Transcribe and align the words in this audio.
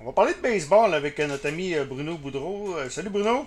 On 0.00 0.04
va 0.04 0.12
parler 0.12 0.32
de 0.34 0.40
baseball 0.40 0.94
avec 0.94 1.18
notre 1.18 1.48
ami 1.48 1.74
Bruno 1.88 2.16
Boudreau. 2.16 2.76
salut 2.88 3.10
Bruno. 3.10 3.46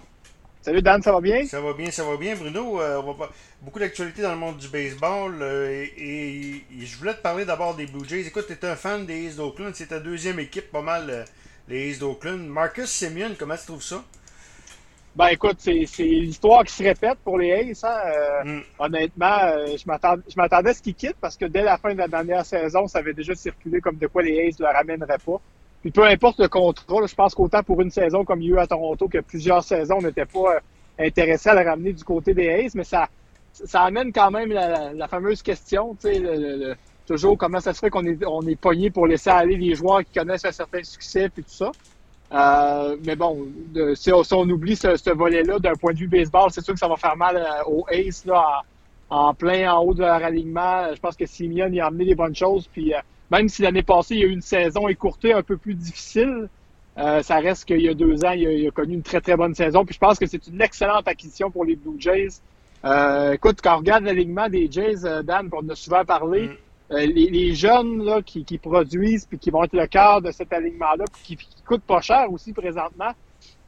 Salut 0.61 0.81
Dan, 0.81 1.01
ça 1.01 1.13
va 1.13 1.21
bien? 1.21 1.45
Ça 1.45 1.61
va 1.61 1.73
bien, 1.73 1.89
ça 1.89 2.03
va 2.03 2.17
bien, 2.17 2.35
Bruno. 2.35 2.81
on 2.81 3.13
va 3.13 3.29
Beaucoup 3.61 3.79
d'actualités 3.79 4.21
dans 4.21 4.31
le 4.31 4.37
monde 4.37 4.57
du 4.57 4.67
baseball 4.67 5.41
et, 5.41 6.61
je 6.77 6.97
voulais 6.97 7.13
te 7.13 7.21
parler 7.21 7.45
d'abord 7.45 7.75
des 7.75 7.85
Blue 7.85 8.07
Jays. 8.07 8.27
Écoute, 8.27 8.47
tu 8.47 8.53
es 8.53 8.65
un 8.65 8.75
fan 8.75 9.05
des 9.05 9.27
Aces 9.27 9.37
d'Oakland, 9.37 9.71
c'est 9.73 9.87
ta 9.87 9.99
deuxième 9.99 10.39
équipe, 10.39 10.71
pas 10.71 10.81
mal 10.81 11.25
les 11.69 11.91
Aces 11.91 11.99
d'Oakland. 11.99 12.45
Marcus 12.47 12.89
Simeon, 12.89 13.31
comment 13.39 13.55
tu 13.55 13.67
trouves 13.67 13.83
ça? 13.83 14.03
Ben 15.15 15.27
écoute, 15.27 15.57
c'est 15.59 15.85
l'histoire 15.99 16.63
qui 16.63 16.73
se 16.73 16.83
répète 16.83 17.17
pour 17.23 17.37
les 17.37 17.51
Aces. 17.53 17.83
Hein. 17.83 17.97
Euh, 18.05 18.43
mm. 18.43 18.63
Honnêtement, 18.79 19.39
euh, 19.43 19.77
je 19.77 20.35
m'attendais 20.35 20.69
à 20.69 20.73
ce 20.73 20.81
qu'ils 20.81 20.95
quittent 20.95 21.19
parce 21.21 21.37
que 21.37 21.45
dès 21.45 21.63
la 21.63 21.77
fin 21.77 21.93
de 21.93 21.97
la 21.97 22.07
dernière 22.07 22.45
saison, 22.45 22.87
ça 22.87 22.99
avait 22.99 23.13
déjà 23.13 23.35
circulé 23.35 23.79
comme 23.79 23.97
de 23.97 24.07
quoi 24.07 24.21
les 24.21 24.47
Aces 24.47 24.59
ne 24.59 24.65
le 24.65 24.71
ramèneraient 24.71 25.17
pas. 25.17 25.41
Puis 25.81 25.91
peu 25.91 26.05
importe 26.05 26.39
le 26.39 26.47
contrat, 26.47 27.05
je 27.05 27.15
pense 27.15 27.33
qu'autant 27.33 27.63
pour 27.63 27.81
une 27.81 27.91
saison 27.91 28.23
comme 28.23 28.41
il 28.41 28.49
y 28.49 28.51
a 28.53 28.55
eu 28.55 28.59
à 28.59 28.67
Toronto 28.67 29.07
que 29.07 29.19
plusieurs 29.19 29.63
saisons 29.63 30.01
n'étaient 30.01 30.25
pas 30.25 30.55
euh, 30.55 30.59
intéressés 30.99 31.49
à 31.49 31.61
le 31.61 31.67
ramener 31.67 31.93
du 31.93 32.03
côté 32.03 32.33
des 32.33 32.49
Aces, 32.49 32.75
mais 32.75 32.83
ça, 32.83 33.09
ça 33.51 33.81
amène 33.81 34.13
quand 34.13 34.31
même 34.31 34.51
la, 34.51 35.07
fameuse 35.07 35.41
question, 35.41 35.95
tu 35.99 36.13
sais, 36.13 36.21
toujours 37.05 37.37
comment 37.37 37.59
ça 37.59 37.73
se 37.73 37.79
fait 37.79 37.89
qu'on 37.89 38.05
est, 38.05 38.23
on 38.25 38.41
est 38.47 38.55
pogné 38.55 38.89
pour 38.89 39.07
laisser 39.07 39.29
aller 39.29 39.57
les 39.57 39.75
joueurs 39.75 40.03
qui 40.03 40.13
connaissent 40.17 40.45
un 40.45 40.51
certain 40.51 40.83
succès 40.83 41.25
et 41.25 41.29
tout 41.29 41.43
ça. 41.47 41.71
Euh, 42.33 42.95
mais 43.05 43.15
bon, 43.15 43.47
si, 43.95 44.11
on, 44.13 44.49
oublie 44.49 44.75
ce, 44.75 45.13
volet-là 45.13 45.59
d'un 45.59 45.75
point 45.75 45.93
de 45.93 45.97
vue 45.97 46.07
baseball, 46.07 46.49
c'est 46.51 46.63
sûr 46.63 46.73
que 46.73 46.79
ça 46.79 46.87
va 46.87 46.95
faire 46.95 47.17
mal 47.17 47.35
euh, 47.35 47.69
aux 47.69 47.85
Ace 47.89 48.25
là, 48.25 48.61
en, 49.09 49.33
plein 49.33 49.73
en 49.73 49.83
haut 49.83 49.93
de 49.93 49.99
leur 49.99 50.23
alignement. 50.23 50.93
Je 50.95 50.99
pense 50.99 51.17
que 51.17 51.25
Simeon 51.25 51.67
y 51.73 51.81
a 51.81 51.87
amené 51.87 52.05
les 52.05 52.15
bonnes 52.15 52.35
choses. 52.35 52.69
Puis 52.71 52.93
euh, 52.93 52.99
même 53.31 53.49
si 53.49 53.61
l'année 53.61 53.83
passée, 53.83 54.15
il 54.15 54.21
y 54.21 54.23
a 54.23 54.27
eu 54.27 54.31
une 54.31 54.41
saison 54.41 54.87
écourtée 54.87 55.33
un 55.33 55.43
peu 55.43 55.57
plus 55.57 55.73
difficile, 55.73 56.49
ça 56.97 57.37
reste 57.39 57.65
qu'il 57.65 57.81
y 57.81 57.89
a 57.89 57.93
deux 57.93 58.25
ans, 58.25 58.31
il 58.31 58.67
a, 58.67 58.71
connu 58.71 58.93
une 58.93 59.01
très 59.01 59.21
très 59.21 59.35
bonne 59.35 59.55
saison. 59.55 59.85
Puis 59.85 59.95
je 59.95 59.99
pense 59.99 60.19
que 60.19 60.25
c'est 60.27 60.45
une 60.47 60.61
excellente 60.61 61.07
acquisition 61.07 61.49
pour 61.49 61.65
les 61.65 61.75
Blue 61.75 61.95
Jays. 61.97 62.41
écoute, 63.33 63.59
quand 63.63 63.75
on 63.75 63.77
regarde 63.77 64.03
l'alignement 64.03 64.49
des 64.49 64.69
Jays, 64.69 65.01
Dan, 65.23 65.49
on 65.51 65.59
en 65.59 65.69
a 65.69 65.75
souvent 65.75 66.05
parlé, 66.05 66.49
mm. 66.49 66.57
Euh, 66.91 67.05
les, 67.05 67.55
jeunes 67.55 68.03
là, 68.03 68.21
qui, 68.21 68.43
produisent 68.57 69.25
puis 69.25 69.37
qui 69.37 69.49
vont 69.49 69.63
être 69.63 69.73
le 69.73 69.87
cœur 69.87 70.21
de 70.21 70.29
cet 70.31 70.51
alignement-là, 70.51 71.05
puis 71.13 71.21
qui, 71.23 71.37
qui 71.37 71.61
coûtent 71.63 71.83
pas 71.83 72.01
cher 72.01 72.29
aussi 72.31 72.51
présentement, 72.51 73.11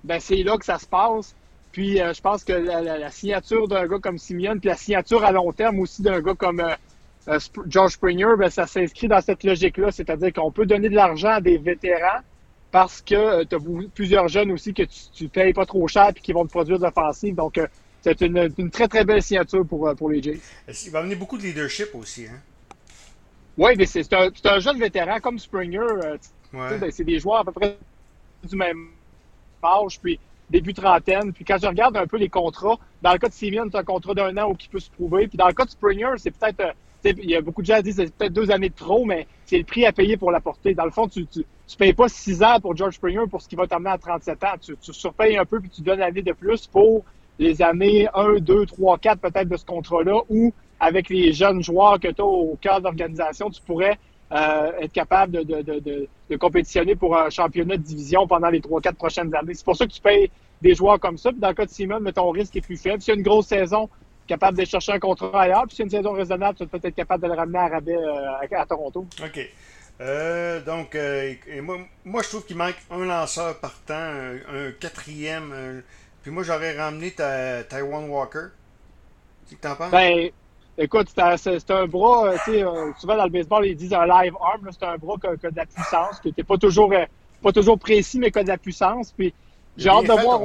ben 0.03 0.19
c'est 0.19 0.43
là 0.43 0.57
que 0.57 0.65
ça 0.65 0.77
se 0.77 0.85
passe. 0.85 1.33
Puis 1.71 2.01
euh, 2.01 2.13
je 2.13 2.21
pense 2.21 2.43
que 2.43 2.51
la, 2.51 3.09
signature 3.11 3.69
d'un 3.69 3.87
gars 3.87 3.99
comme 3.99 4.17
Simeon, 4.17 4.59
puis 4.59 4.67
la 4.67 4.75
signature 4.75 5.23
à 5.23 5.31
long 5.31 5.53
terme 5.53 5.79
aussi 5.79 6.01
d'un 6.01 6.19
gars 6.19 6.35
comme 6.35 6.61
euh, 7.27 7.39
George 7.67 7.93
Springer, 7.93 8.35
ben, 8.37 8.49
ça 8.49 8.67
s'inscrit 8.67 9.07
dans 9.07 9.21
cette 9.21 9.43
logique-là, 9.43 9.91
c'est-à-dire 9.91 10.33
qu'on 10.33 10.51
peut 10.51 10.65
donner 10.65 10.89
de 10.89 10.95
l'argent 10.95 11.29
à 11.29 11.41
des 11.41 11.57
vétérans 11.57 12.21
parce 12.71 13.01
que 13.01 13.43
tu 13.43 13.55
as 13.55 13.59
plusieurs 13.93 14.27
jeunes 14.27 14.51
aussi 14.51 14.73
que 14.73 14.83
tu, 14.83 15.25
ne 15.25 15.29
payes 15.29 15.53
pas 15.53 15.65
trop 15.65 15.87
cher 15.87 16.11
puis 16.13 16.23
qui 16.23 16.33
vont 16.33 16.45
te 16.45 16.51
produire 16.51 16.79
de 16.79 16.83
l'offensive. 16.83 17.35
Donc 17.35 17.59
c'est 18.01 18.19
une, 18.21 18.51
une, 18.57 18.71
très 18.71 18.87
très 18.87 19.05
belle 19.05 19.21
signature 19.21 19.65
pour, 19.65 19.93
pour 19.95 20.09
les 20.09 20.23
Jays. 20.23 20.39
Il 20.85 20.91
va 20.91 20.99
amener 20.99 21.15
beaucoup 21.15 21.37
de 21.37 21.43
leadership 21.43 21.93
aussi, 21.93 22.25
hein? 22.25 22.39
Oui, 23.57 23.73
mais 23.77 23.85
c'est 23.85 24.11
un, 24.13 24.29
un, 24.45 24.59
jeune 24.59 24.79
vétéran 24.79 25.19
comme 25.19 25.37
Springer. 25.37 25.77
Euh, 25.77 26.17
ben, 26.51 26.91
c'est 26.91 27.03
des 27.03 27.19
joueurs 27.19 27.41
à 27.41 27.43
peu 27.45 27.51
près 27.51 27.77
du 28.43 28.55
même 28.55 28.89
âge, 29.63 29.99
puis 30.01 30.19
début 30.49 30.73
trentaine. 30.73 31.33
Puis 31.33 31.45
quand 31.45 31.57
je 31.61 31.67
regarde 31.67 31.95
un 31.97 32.07
peu 32.07 32.17
les 32.17 32.29
contrats, 32.29 32.77
dans 33.01 33.13
le 33.13 33.19
cas 33.19 33.29
de 33.29 33.33
Simeon, 33.33 33.67
c'est 33.71 33.77
un 33.77 33.83
contrat 33.83 34.13
d'un 34.13 34.35
an 34.37 34.49
où 34.49 34.55
qui 34.55 34.67
peut 34.67 34.79
se 34.79 34.89
prouver. 34.89 35.27
Puis 35.27 35.37
dans 35.37 35.47
le 35.47 35.53
cas 35.53 35.65
de 35.65 35.69
Springer, 35.69 36.13
c'est 36.17 36.31
peut-être. 36.31 36.75
Il 37.05 37.29
y 37.29 37.35
a 37.35 37.41
beaucoup 37.41 37.61
de 37.61 37.67
gens 37.67 37.77
qui 37.77 37.83
disent 37.83 37.97
que 37.97 38.05
c'est 38.05 38.15
peut-être 38.15 38.33
deux 38.33 38.51
années 38.51 38.69
de 38.69 38.75
trop, 38.75 39.03
mais 39.05 39.27
c'est 39.45 39.57
le 39.57 39.63
prix 39.63 39.85
à 39.85 39.91
payer 39.91 40.17
pour 40.17 40.31
la 40.31 40.39
porter. 40.39 40.73
Dans 40.73 40.85
le 40.85 40.91
fond, 40.91 41.07
tu, 41.07 41.25
tu 41.25 41.43
payes 41.77 41.93
pas 41.93 42.07
six 42.07 42.43
ans 42.43 42.59
pour 42.61 42.75
George 42.75 42.95
Springer 42.95 43.25
pour 43.29 43.41
ce 43.41 43.47
qui 43.47 43.55
va 43.55 43.67
t'amener 43.67 43.91
à 43.91 43.97
37 43.97 44.43
ans. 44.43 44.55
Tu, 44.61 44.75
surpayes 44.79 45.37
un 45.37 45.45
peu 45.45 45.59
puis 45.59 45.69
tu 45.69 45.81
donnes 45.81 45.99
l'année 45.99 46.21
de 46.21 46.33
plus 46.33 46.67
pour 46.67 47.03
les 47.39 47.61
années 47.61 48.07
1, 48.13 48.39
2, 48.39 48.65
3, 48.65 48.97
4 48.99 49.19
peut-être 49.19 49.49
de 49.49 49.57
ce 49.57 49.65
contrat-là 49.65 50.21
ou 50.29 50.53
avec 50.79 51.09
les 51.09 51.33
jeunes 51.33 51.63
joueurs 51.63 51.99
que 51.99 52.09
tu 52.09 52.21
as 52.21 52.25
au 52.25 52.57
cœur 52.61 52.81
d'organisation, 52.81 53.49
tu 53.49 53.61
pourrais 53.61 53.97
euh, 54.31 54.71
être 54.81 54.91
capable 54.91 55.31
de, 55.31 55.61
de, 55.61 55.79
de, 55.79 56.07
de, 56.29 56.37
compétitionner 56.37 56.95
pour 56.95 57.17
un 57.17 57.29
championnat 57.29 57.77
de 57.77 57.83
division 57.83 58.27
pendant 58.27 58.49
les 58.49 58.59
3-4 58.59 58.93
prochaines 58.93 59.35
années. 59.35 59.53
C'est 59.53 59.65
pour 59.65 59.75
ça 59.75 59.85
que 59.85 59.91
tu 59.91 60.01
payes 60.01 60.29
des 60.61 60.73
joueurs 60.73 60.99
comme 60.99 61.17
ça. 61.17 61.31
Puis 61.31 61.39
dans 61.39 61.49
le 61.49 61.53
cas 61.53 61.65
de 61.65 61.69
Simon, 61.69 61.99
ton 62.13 62.31
risque 62.31 62.55
est 62.55 62.61
plus 62.61 62.77
faible. 62.77 63.01
Si 63.01 63.11
y 63.11 63.13
a 63.13 63.15
une 63.15 63.23
grosse 63.23 63.47
saison, 63.47 63.89
capable 64.27 64.57
de 64.57 64.65
chercher 64.65 64.93
un 64.93 64.99
contrat 64.99 65.41
ailleurs. 65.41 65.65
Puis 65.67 65.75
si 65.77 65.81
une 65.83 65.89
saison 65.89 66.11
raisonnable, 66.13 66.57
tu 66.57 66.63
vas 66.63 66.69
peut-être 66.69 66.85
être 66.85 66.95
capable 66.95 67.23
de 67.23 67.27
le 67.29 67.33
ramener 67.33 67.59
à 67.59 67.67
rabais 67.67 67.95
euh, 67.95 68.57
à, 68.57 68.65
Toronto. 68.65 69.05
OK. 69.23 69.49
Euh, 70.01 70.59
donc, 70.61 70.97
moi, 71.61 71.77
moi, 72.03 72.21
je 72.23 72.29
trouve 72.29 72.45
qu'il 72.45 72.57
manque 72.57 72.77
un 72.89 73.05
lanceur 73.05 73.59
partant, 73.59 73.93
un, 73.93 74.35
un 74.35 74.71
quatrième. 74.79 75.83
Puis 76.21 76.31
moi, 76.31 76.43
j'aurais 76.43 76.77
ramené 76.77 77.11
ta, 77.11 77.63
Taiwan 77.63 78.09
Walker. 78.09 78.47
Tu 79.47 79.55
t'en 79.57 79.75
penses? 79.75 79.91
Ben, 79.91 80.31
Écoute, 80.77 81.09
c'est 81.37 81.71
un 81.71 81.85
bras, 81.85 82.29
euh, 82.29 82.37
tu 82.45 82.51
sais, 82.51 82.63
euh, 82.63 82.91
souvent 82.97 83.15
dans 83.15 83.25
le 83.25 83.29
baseball, 83.29 83.63
ils 83.65 83.75
disent 83.75 83.93
un 83.93 84.07
live 84.07 84.33
arm, 84.41 84.67
c'est 84.71 84.83
un 84.83 84.97
bras 84.97 85.17
qui 85.21 85.27
a, 85.27 85.51
de 85.51 85.55
la 85.55 85.67
puissance, 85.67 86.19
qui 86.19 86.29
n'était 86.29 86.43
pas 86.43 86.57
toujours, 86.57 86.91
euh, 86.93 87.05
pas 87.43 87.51
toujours 87.51 87.77
précis, 87.77 88.17
mais 88.17 88.31
qui 88.31 88.39
a 88.39 88.43
de 88.43 88.47
la 88.47 88.57
puissance. 88.57 89.11
Puis 89.11 89.35
j'ai 89.77 89.89
hâte 89.89 90.05
de 90.05 90.21
voir. 90.21 90.41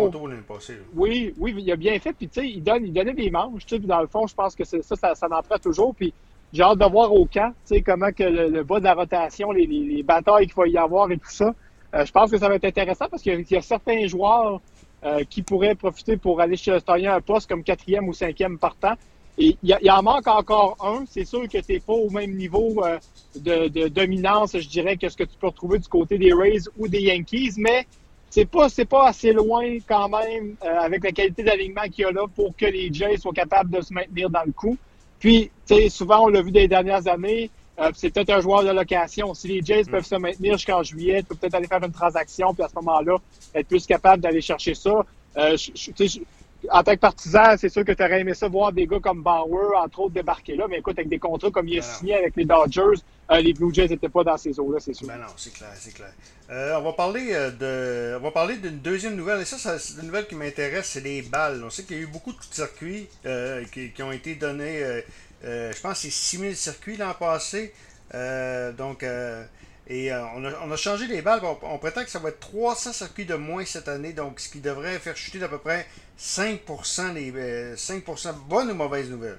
oui, 0.95 1.35
oui, 1.39 1.55
il 1.59 1.71
a 1.73 1.77
bien 1.77 1.99
fait. 1.99 2.13
Puis 2.13 2.29
tu 2.29 2.41
sais, 2.41 2.49
il, 2.49 2.63
donne, 2.63 2.85
il 2.87 2.93
donnait 2.93 3.15
des 3.15 3.31
manches. 3.31 3.67
Tu 3.67 3.77
sais, 3.77 3.81
dans 3.81 4.01
le 4.01 4.07
fond, 4.07 4.27
je 4.27 4.35
pense 4.35 4.55
que 4.55 4.65
ça, 4.65 4.79
ça, 4.83 5.15
ça 5.15 5.27
en 5.31 5.43
prend 5.43 5.59
toujours. 5.59 5.95
Puis 5.95 6.13
j'ai 6.53 6.63
hâte 6.63 6.79
de 6.79 6.85
voir 6.87 7.13
au 7.13 7.27
camp, 7.27 7.51
tu 7.67 7.77
sais, 7.77 7.83
comment 7.83 8.11
que 8.11 8.23
le, 8.25 8.63
bas 8.63 8.79
de 8.79 8.85
la 8.85 8.95
rotation, 8.95 9.53
les, 9.53 9.67
les, 9.67 10.03
batailles 10.03 10.47
qu'il 10.47 10.55
va 10.55 10.67
y 10.67 10.79
avoir 10.79 11.11
et 11.11 11.19
tout 11.19 11.31
ça. 11.31 11.55
je 11.93 12.11
pense 12.11 12.31
que 12.31 12.39
ça 12.39 12.49
va 12.49 12.55
être 12.55 12.65
intéressant 12.65 13.07
parce 13.11 13.23
qu'il 13.23 13.45
y, 13.51 13.57
a 13.57 13.63
certains 13.63 14.07
joueurs 14.07 14.61
qui 15.29 15.43
pourraient 15.43 15.75
profiter 15.75 16.17
pour 16.17 16.41
aller 16.41 16.57
chercher 16.57 17.07
un 17.07 17.21
poste 17.21 17.51
comme 17.51 17.63
quatrième 17.63 18.09
ou 18.09 18.15
cinquième 18.15 18.59
partant. 18.59 18.95
Et 19.39 19.57
il, 19.63 19.91
en 19.91 20.03
manque 20.03 20.27
encore 20.27 20.77
un. 20.81 21.05
C'est 21.09 21.25
sûr 21.25 21.43
que 21.49 21.59
tu 21.59 21.73
n'es 21.73 21.81
pas 21.81 21.93
au 21.93 22.11
même 22.11 22.35
niveau 22.35 22.85
euh, 22.85 22.99
de, 23.37 23.89
dominance, 23.89 24.59
je 24.59 24.69
dirais, 24.69 24.97
que 24.97 25.09
ce 25.09 25.17
que 25.17 25.25
tu 25.25 25.39
peux 25.39 25.47
retrouver 25.47 25.79
du 25.79 25.89
côté 25.89 26.19
des 26.19 26.33
Rays 26.33 26.63
ou 26.77 26.89
des 26.89 27.03
Yankees, 27.03 27.53
mais 27.57 27.87
c'est 28.31 28.45
pas 28.45 28.69
c'est 28.69 28.85
pas 28.85 29.09
assez 29.09 29.33
loin 29.33 29.79
quand 29.87 30.09
même 30.09 30.57
euh, 30.65 30.81
avec 30.81 31.05
la 31.05 31.13
qualité 31.13 31.43
d'alignement 31.43 31.83
qu'il 31.83 32.03
y 32.03 32.05
a 32.05 32.11
là 32.11 32.27
pour 32.35 32.55
que 32.57 32.67
les 32.67 32.93
Jays 32.93 33.17
soient 33.17 33.33
capables 33.33 33.71
de 33.71 33.81
se 33.81 33.93
maintenir 33.93 34.31
dans 34.31 34.45
le 34.45 34.53
coup. 34.53 34.77
Puis, 35.19 35.51
tu 35.67 35.75
sais, 35.75 35.89
souvent 35.89 36.25
on 36.25 36.29
l'a 36.29 36.43
vu 36.43 36.53
des 36.53 36.69
dernières 36.69 37.07
années, 37.09 37.51
euh, 37.81 37.91
c'est 37.95 38.11
peut-être 38.11 38.31
un 38.31 38.41
joueur 38.41 38.63
de 38.65 38.71
location. 38.71 39.35
Si 39.35 39.49
les 39.49 39.63
Jays 39.63 39.83
mm. 39.83 39.91
peuvent 39.91 40.05
se 40.07 40.15
maintenir 40.17 40.55
jusqu'en 40.55 40.83
juillet, 40.83 41.23
tu 41.23 41.29
peux 41.29 41.37
peut-être 41.37 41.55
aller 41.55 41.67
faire 41.67 41.83
une 41.83 41.93
transaction, 41.93 42.55
puis 42.55 42.63
à 42.63 42.69
ce 42.69 42.75
moment-là, 42.77 43.17
être 43.55 43.67
plus 43.67 43.87
capable 43.87 44.23
d'aller 44.23 44.41
chercher 44.41 44.75
ça. 44.75 45.05
Euh, 45.37 45.57
en 46.71 46.83
tant 46.83 46.95
que 46.95 47.01
partisan, 47.01 47.57
c'est 47.57 47.69
sûr 47.69 47.85
que 47.85 47.93
tu 47.93 48.03
aurais 48.03 48.21
aimé 48.21 48.35
ça 48.35 48.49
voir 48.49 48.73
des 48.73 48.87
gars 48.87 49.01
comme 49.01 49.23
Bauer, 49.23 49.77
entre 49.77 50.01
autres, 50.01 50.15
débarquer 50.15 50.57
là. 50.57 50.67
Mais 50.69 50.79
écoute, 50.79 50.99
avec 50.99 51.09
des 51.09 51.19
contrats 51.19 51.51
comme 51.51 51.69
il 51.69 51.79
a 51.79 51.81
ben 51.81 51.87
signé 51.87 52.15
avec 52.15 52.37
les 52.37 52.45
Dodgers, 52.45 53.03
euh, 53.31 53.41
les 53.41 53.53
Blue 53.53 53.73
Jays 53.73 53.89
n'étaient 53.89 54.09
pas 54.09 54.25
dans 54.25 54.37
ces 54.37 54.59
eaux-là, 54.59 54.79
c'est 54.81 54.95
sûr. 54.95 55.07
Ben 55.07 55.19
non, 55.19 55.27
c'est 55.37 55.53
clair, 55.53 55.73
c'est 55.75 55.93
clair. 55.93 56.13
Euh, 56.51 56.79
on 56.79 56.83
va 56.83 56.93
parler 56.93 57.29
euh, 57.33 57.51
de, 57.51 58.19
on 58.19 58.23
va 58.23 58.31
parler 58.31 58.57
d'une 58.57 58.79
deuxième 58.79 59.17
nouvelle. 59.17 59.41
Et 59.41 59.45
ça, 59.45 59.79
c'est 59.79 60.01
une 60.01 60.07
nouvelle 60.07 60.27
qui 60.27 60.35
m'intéresse, 60.35 60.87
c'est 60.87 61.01
les 61.01 61.23
balles. 61.23 61.63
On 61.65 61.71
sait 61.71 61.85
qu'il 61.85 61.97
y 61.97 62.01
a 62.01 62.03
eu 62.03 62.07
beaucoup 62.07 62.33
de 62.33 62.39
circuits 62.51 63.09
qui, 63.73 64.03
ont 64.03 64.13
été 64.13 64.35
donnés. 64.35 65.03
je 65.43 65.81
pense 65.83 65.93
que 65.93 65.99
c'est 65.99 66.11
6000 66.11 66.57
circuits 66.57 66.97
l'an 66.97 67.15
passé. 67.15 67.73
donc, 68.79 69.05
et 69.89 70.13
euh, 70.13 70.23
on, 70.37 70.71
a, 70.71 70.77
changé 70.77 71.07
les 71.07 71.23
balles. 71.23 71.41
On, 71.63 71.79
prétend 71.79 72.05
que 72.05 72.11
ça 72.11 72.19
va 72.19 72.29
être 72.29 72.41
300 72.41 72.93
circuits 72.93 73.25
de 73.25 73.35
moins 73.35 73.65
cette 73.65 73.89
année, 73.89 74.13
donc 74.13 74.39
ce 74.39 74.51
qui 74.51 74.61
devrait 74.61 74.99
faire 74.99 75.17
chuter 75.17 75.39
d'à 75.39 75.49
peu 75.49 75.59
près 75.59 75.87
5%, 76.19 77.15
les, 77.15 77.33
5% 77.75 78.29
euh, 78.29 78.33
bonne 78.49 78.71
ou 78.71 78.75
mauvaise 78.75 79.11
nouvelle? 79.11 79.39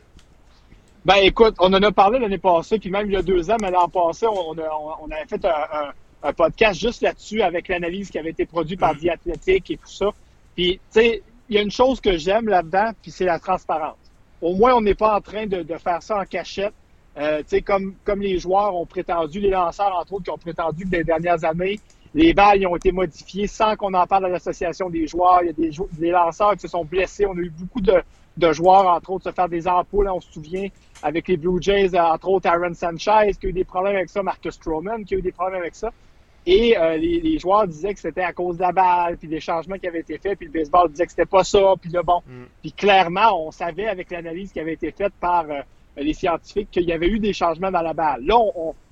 Ben 1.06 1.18
écoute, 1.18 1.56
on 1.60 1.72
en 1.72 1.82
a 1.82 1.92
parlé 1.92 2.18
l'année 2.18 2.40
passée, 2.40 2.80
puis 2.80 2.90
même 2.90 3.08
il 3.08 3.14
y 3.14 3.18
a 3.18 3.22
deux 3.22 3.50
ans, 3.52 3.58
mais 3.62 3.70
l'an 3.70 3.88
passé, 3.88 4.26
on, 4.26 4.52
on, 4.52 5.12
avait 5.12 5.26
fait 5.28 5.46
un, 5.46 6.34
podcast 6.34 6.80
juste 6.80 7.02
là-dessus 7.02 7.42
avec 7.42 7.68
l'analyse 7.68 8.10
qui 8.10 8.18
avait 8.18 8.32
été 8.32 8.46
produite 8.46 8.80
par 8.80 8.96
mmh. 8.96 9.10
et 9.48 9.62
tout 9.62 9.78
ça. 9.86 10.10
Puis, 10.56 10.74
tu 10.92 11.00
sais, 11.00 11.24
il 11.48 11.56
y 11.56 11.60
a 11.60 11.62
une 11.62 11.72
chose 11.72 12.02
que 12.02 12.18
j'aime 12.18 12.50
là-dedans, 12.50 12.92
puis 13.02 13.12
c'est 13.12 13.26
la 13.26 13.40
transparence. 13.40 13.98
Au 14.42 14.56
moins, 14.56 14.74
on 14.74 14.82
n'est 14.82 14.96
pas 14.96 15.16
en 15.16 15.22
train 15.22 15.46
de, 15.46 15.62
de 15.62 15.78
faire 15.78 16.02
ça 16.02 16.18
en 16.18 16.26
cachette 16.26 16.74
euh, 17.18 17.42
comme, 17.66 17.96
comme 18.04 18.22
les 18.22 18.40
joueurs 18.40 18.76
ont 18.76 18.86
prétendu, 18.86 19.40
les 19.40 19.50
lanceurs, 19.50 19.96
entre 19.96 20.14
autres, 20.14 20.26
qui 20.26 20.32
ont 20.32 20.38
prétendu 20.38 20.86
que 20.86 20.90
des 20.90 21.04
dernières 21.04 21.44
années, 21.44 21.80
les 22.14 22.34
balles 22.34 22.66
ont 22.66 22.76
été 22.76 22.92
modifiées 22.92 23.48
sans 23.48 23.76
qu'on 23.76 23.94
en 23.94 24.08
parle 24.08 24.26
à 24.26 24.30
l'association 24.30 24.90
des 24.90 25.08
joueurs. 25.08 25.42
Il 25.42 25.48
y 25.48 25.50
a 25.50 25.54
des, 25.54 25.72
des, 25.94 26.12
lanceurs 26.12 26.54
qui 26.54 26.62
se 26.62 26.68
sont 26.68 26.86
blessés. 26.86 27.26
On 27.26 27.34
a 27.34 27.42
eu 27.42 27.52
beaucoup 27.52 27.82
de, 27.82 28.02
de 28.38 28.52
joueurs, 28.52 28.88
entre 28.88 29.12
autres, 29.12 29.30
se 29.30 29.34
faire 29.34 29.50
des 29.50 29.68
ampoules. 29.68 30.10
On 30.10 30.20
se 30.20 30.32
souvient 30.32 30.68
avec 31.04 31.28
les 31.28 31.38
Blue 31.38 31.62
Jays, 31.62 31.98
entre 31.98 32.30
autres 32.30 32.48
Aaron 32.48 32.74
Sanchez, 32.74 33.32
qui 33.40 33.48
a 33.48 33.50
eu 33.50 33.54
des 33.54 33.64
problèmes 33.64 33.96
avec 33.96 34.10
ça, 34.10 34.24
Marcus 34.24 34.56
Stroman, 34.56 35.06
qui 35.06 35.16
a 35.16 35.18
eu 35.18 35.22
des 35.22 35.32
problèmes 35.32 35.62
avec 35.62 35.76
ça. 35.76 35.92
Et 36.46 36.78
euh, 36.78 36.98
les, 36.98 37.20
les, 37.20 37.38
joueurs 37.38 37.68
disaient 37.68 37.94
que 37.94 38.00
c'était 38.00 38.24
à 38.24 38.34
cause 38.34 38.58
de 38.58 38.62
la 38.62 38.72
balle, 38.72 39.18
puis 39.18 39.28
des 39.28 39.40
changements 39.40 39.78
qui 39.78 39.88
avaient 39.88 40.00
été 40.00 40.18
faits, 40.18 40.38
puis 40.38 40.48
le 40.48 40.54
baseball 40.54 40.90
disait 40.90 41.06
que 41.06 41.12
c'était 41.12 41.26
pas 41.26 41.44
ça, 41.44 41.74
puis 41.80 41.92
là, 41.92 42.02
bon. 42.02 42.22
Mm. 42.26 42.44
Puis 42.62 42.72
clairement, 42.72 43.48
on 43.48 43.52
savait 43.52 43.88
avec 43.88 44.10
l'analyse 44.10 44.52
qui 44.52 44.60
avait 44.60 44.74
été 44.74 44.92
faite 44.92 45.14
par 45.20 45.46
euh, 45.50 45.62
les 45.98 46.14
scientifiques 46.14 46.70
qu'il 46.72 46.84
y 46.84 46.94
avait 46.94 47.08
eu 47.08 47.20
des 47.20 47.34
changements 47.34 47.72
dans 47.72 47.82
la 47.82 47.94
balle. 47.94 48.24
Là, 48.26 48.38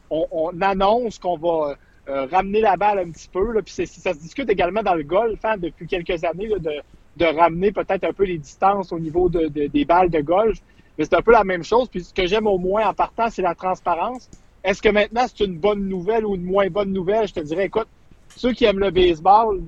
on, 0.09 0.61
annonce 0.61 1.19
qu'on 1.19 1.38
va 1.38 1.75
ramener 2.07 2.61
la 2.61 2.77
balle 2.77 2.99
un 2.99 3.11
petit 3.11 3.29
peu. 3.29 3.53
Ça 3.65 4.13
se 4.13 4.19
discute 4.19 4.49
également 4.49 4.83
dans 4.83 4.95
le 4.95 5.03
golf 5.03 5.39
hein, 5.44 5.57
depuis 5.57 5.88
quelques 5.88 6.23
années 6.23 6.49
de, 6.49 7.25
ramener 7.25 7.71
peut-être 7.71 8.03
un 8.03 8.13
peu 8.13 8.25
les 8.25 8.38
distances 8.38 8.91
au 8.91 8.99
niveau 8.99 9.29
de, 9.29 9.47
des 9.47 9.85
balles 9.85 10.09
de 10.09 10.21
golf. 10.21 10.59
Mais 10.97 11.05
c'est 11.05 11.15
un 11.15 11.21
peu 11.21 11.31
la 11.31 11.44
même 11.44 11.63
chose. 11.63 11.89
Puis 11.89 12.03
ce 12.03 12.13
que 12.13 12.25
j'aime 12.25 12.47
au 12.47 12.57
moins 12.57 12.88
en 12.88 12.94
partant, 12.94 13.29
c'est 13.29 13.41
la 13.41 13.55
transparence. 13.55 14.29
Est-ce 14.63 14.81
que 14.81 14.89
maintenant 14.89 15.25
c'est 15.27 15.45
une 15.45 15.57
bonne 15.57 15.88
nouvelle 15.88 16.25
ou 16.25 16.35
une 16.35 16.44
moins 16.44 16.67
bonne 16.67 16.91
nouvelle? 16.91 17.27
Je 17.27 17.33
te 17.33 17.39
dirais, 17.39 17.65
écoute, 17.65 17.88
ceux 18.35 18.53
qui 18.53 18.65
aiment 18.65 18.79
le 18.79 18.91
baseball, 18.91 19.61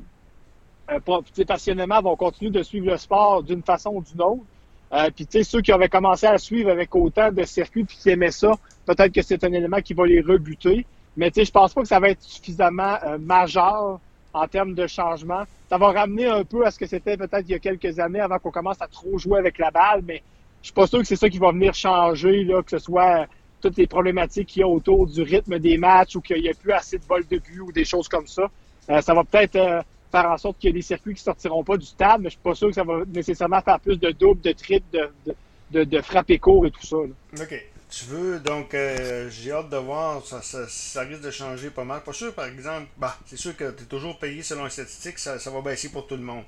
euh, 0.92 1.00
passionnément, 1.48 2.02
vont 2.02 2.16
continuer 2.16 2.52
de 2.52 2.64
suivre 2.64 2.88
le 2.88 2.98
sport 2.98 3.44
d'une 3.44 3.64
façon 3.64 3.92
ou 3.96 4.02
d'une 4.02 4.22
autre. 4.22 4.44
Euh, 4.92 5.10
puis, 5.16 5.26
tu 5.26 5.40
sais, 5.40 5.44
ceux 5.44 5.62
qui 5.62 5.72
avaient 5.72 5.90
commencé 5.90 6.26
à 6.26 6.38
suivre 6.38 6.70
avec 6.70 6.96
autant 6.96 7.32
de 7.32 7.44
circuits 7.44 7.84
puis 7.84 7.98
qui 7.98 8.10
aimaient 8.10 8.32
ça, 8.32 8.52
peut-être 8.86 9.14
que 9.14 9.22
c'est 9.22 9.44
un 9.44 9.54
élément 9.54 9.82
qui 9.82 9.94
va 9.94 10.06
les 10.06 10.22
rebuter. 10.22 10.86
Mais, 11.16 11.30
tu 11.32 11.42
sais, 11.42 11.46
je 11.46 11.52
pense 11.52 11.74
pas 11.74 11.82
que 11.82 11.88
ça 11.88 12.00
va 12.00 12.10
être 12.10 12.22
suffisamment 12.22 12.98
euh, 13.06 13.18
majeur 13.20 14.00
en 14.34 14.48
termes 14.48 14.74
de 14.74 14.88
changement. 14.88 15.44
Ça 15.70 15.78
va 15.78 15.92
ramener 15.92 16.26
un 16.26 16.44
peu 16.44 16.66
à 16.66 16.72
ce 16.72 16.80
que 16.80 16.86
c'était 16.86 17.18
peut-être 17.18 17.46
il 17.48 17.52
y 17.52 17.56
a 17.56 17.60
quelques 17.60 18.00
années 18.00 18.20
avant 18.20 18.40
qu'on 18.40 18.52
commence 18.52 18.82
à 18.82 18.88
trop 18.88 19.18
jouer 19.18 19.40
avec 19.40 19.58
la 19.58 19.72
balle, 19.72 20.02
mais 20.06 20.24
je 20.62 20.68
suis 20.68 20.74
pas 20.74 20.88
sûr 20.88 21.00
que 21.00 21.06
c'est 21.06 21.16
ça 21.16 21.30
qui 21.30 21.38
va 21.38 21.52
venir 21.52 21.74
changer, 21.74 22.44
là, 22.44 22.62
que 22.64 22.72
ce 22.72 22.80
soit 22.80 23.28
toutes 23.62 23.78
les 23.78 23.88
problématiques 23.88 24.48
qu'il 24.48 24.62
y 24.62 24.64
a 24.64 24.68
autour 24.68 25.08
du 25.08 25.22
rythme 25.22 25.60
des 25.60 25.78
matchs 25.78 26.16
ou 26.16 26.22
qu'il 26.22 26.42
n'y 26.42 26.50
a 26.50 26.54
plus 26.54 26.72
assez 26.72 26.98
de 26.98 27.04
vols 27.04 27.28
de 27.28 27.38
but 27.38 27.60
ou 27.60 27.72
des 27.72 27.86
choses 27.86 28.08
comme 28.08 28.28
ça. 28.28 28.44
Euh, 28.90 29.02
ça 29.02 29.14
va 29.14 29.24
peut-être 29.24 29.56
euh, 29.56 29.82
faire 30.12 30.30
en 30.30 30.38
sorte 30.38 30.58
qu'il 30.60 30.70
y 30.70 30.74
a 30.74 30.76
des 30.76 30.82
circuits 30.82 31.14
qui 31.14 31.24
sortiront 31.24 31.64
pas 31.64 31.78
du 31.78 31.86
stade, 31.86 32.22
mais 32.22 32.30
je 32.30 32.36
suis 32.36 32.44
pas 32.44 32.56
sûr 32.56 32.70
que 32.70 32.76
ça 32.76 32.84
va 32.84 33.04
nécessairement 33.08 33.62
faire 33.62 33.80
plus 33.80 33.98
de 33.98 34.12
doubles, 34.12 34.42
de 34.42 34.52
triples, 34.52 34.86
de, 35.26 35.36
de, 35.72 35.84
de, 35.84 36.02
frappes 36.02 36.32
et 36.32 36.40
cours 36.40 36.66
et 36.66 36.72
tout 36.72 36.86
ça. 36.86 36.98
OK. 36.98 37.66
Tu 37.92 38.06
veux, 38.06 38.40
donc, 38.40 38.76
euh, 38.76 39.30
j'ai 39.32 39.52
hâte 39.52 39.70
de 39.70 39.78
voir, 39.78 40.24
ça, 40.24 41.02
risque 41.02 41.22
de 41.22 41.32
changer 41.32 41.72
pas 41.72 41.84
mal. 41.84 42.02
Pas 42.02 42.14
sûr, 42.14 42.34
par 42.36 42.46
exemple, 42.46 42.86
bah, 42.98 43.18
c'est 43.26 43.38
sûr 43.38 43.58
que 43.58 43.72
tu 43.72 43.84
es 43.84 43.86
toujours 43.88 44.20
payé 44.20 44.44
selon 44.44 44.66
les 44.66 44.70
statistiques, 44.70 45.18
ça, 45.18 45.38
va 45.38 45.62
baisser 45.62 45.90
pour 45.90 46.06
tout 46.06 46.16
le 46.16 46.22
monde. 46.22 46.44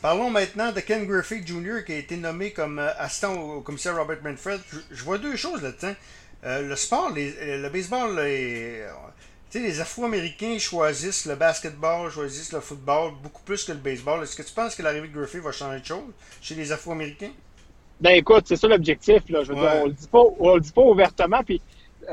Parlons 0.00 0.30
maintenant 0.30 0.70
de 0.70 0.78
Ken 0.80 1.04
Griffey 1.04 1.42
Jr. 1.44 1.84
qui 1.84 1.92
a 1.94 1.96
été 1.96 2.16
nommé 2.16 2.52
comme 2.52 2.78
assistant 2.78 3.34
au 3.34 3.60
commissaire 3.62 3.96
Robert 3.96 4.22
Manfred. 4.22 4.60
Je, 4.92 5.02
vois 5.02 5.18
deux 5.18 5.34
choses 5.34 5.62
là-dedans. 5.62 5.94
le 6.44 6.76
sport, 6.76 7.10
le 7.12 7.68
baseball, 7.70 8.20
les, 8.20 8.84
les 9.60 9.80
Afro-Américains 9.80 10.58
choisissent 10.58 11.26
le 11.26 11.34
basketball, 11.34 12.10
choisissent 12.10 12.52
le 12.52 12.60
football 12.60 13.12
beaucoup 13.22 13.42
plus 13.42 13.64
que 13.64 13.72
le 13.72 13.78
baseball. 13.78 14.22
Est-ce 14.22 14.36
que 14.36 14.42
tu 14.42 14.52
penses 14.52 14.74
que 14.74 14.82
l'arrivée 14.82 15.08
de 15.08 15.14
Griffey 15.14 15.38
va 15.38 15.52
changer 15.52 15.80
de 15.80 15.84
chose 15.84 16.12
chez 16.40 16.54
les 16.54 16.72
Afro-Américains? 16.72 17.32
Ben 18.00 18.16
écoute, 18.16 18.44
c'est 18.46 18.56
ça 18.56 18.68
l'objectif. 18.68 19.22
Là. 19.28 19.44
Je 19.44 19.52
veux 19.52 19.60
dire, 19.60 19.72
on 19.82 19.86
le 19.86 19.92
dit 19.92 20.08
pas, 20.08 20.22
on 20.38 20.54
le 20.54 20.60
dit 20.60 20.72
pas 20.72 20.82
ouvertement. 20.82 21.42
Puis 21.44 21.60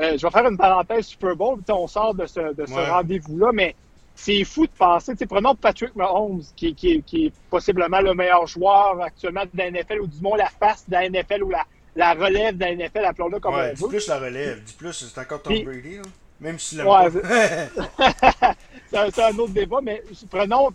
euh, 0.00 0.16
je 0.16 0.26
vais 0.26 0.30
faire 0.30 0.46
une 0.46 0.56
parenthèse 0.56 1.06
Super 1.06 1.36
Bowl. 1.36 1.60
On 1.68 1.86
sort 1.86 2.14
de 2.14 2.26
ce, 2.26 2.54
de 2.54 2.66
ce 2.66 2.90
rendez-vous-là, 2.90 3.50
mais 3.52 3.74
c'est 4.14 4.44
fou 4.44 4.66
de 4.66 4.72
penser. 4.72 5.14
Prenons 5.28 5.54
Patrick 5.54 5.94
Mahomes, 5.96 6.42
qui, 6.56 6.74
qui, 6.74 7.02
qui, 7.02 7.26
est 7.26 7.32
possiblement 7.50 8.00
le 8.00 8.14
meilleur 8.14 8.46
joueur 8.46 9.00
actuellement 9.00 9.44
de 9.44 9.58
la 9.58 9.70
NFL, 9.70 10.00
ou 10.00 10.06
du 10.06 10.20
moins 10.20 10.36
la 10.36 10.48
face 10.48 10.84
de 10.88 10.92
la 10.92 11.08
NFL, 11.08 11.42
ou 11.42 11.50
la, 11.50 11.64
la 11.96 12.14
relève 12.14 12.56
de 12.56 12.64
la 12.64 12.74
NFL, 12.74 13.04
appelons-le 13.04 13.40
comme 13.40 13.54
ouais, 13.54 13.72
on 13.72 13.86
dis 13.86 13.88
plus 13.88 14.08
la 14.08 14.18
relève, 14.18 14.62
dis 14.62 14.74
plus, 14.74 14.92
c'est 14.92 15.20
encore 15.20 15.42
Tom 15.42 15.54
Brady. 15.64 15.96
Là. 15.96 16.02
Même 16.42 16.58
si 16.58 16.82
ouais, 16.82 17.08
c'est 19.12 19.22
un 19.22 19.38
autre 19.38 19.52
débat, 19.52 19.78
mais 19.80 20.02
prenons 20.28 20.70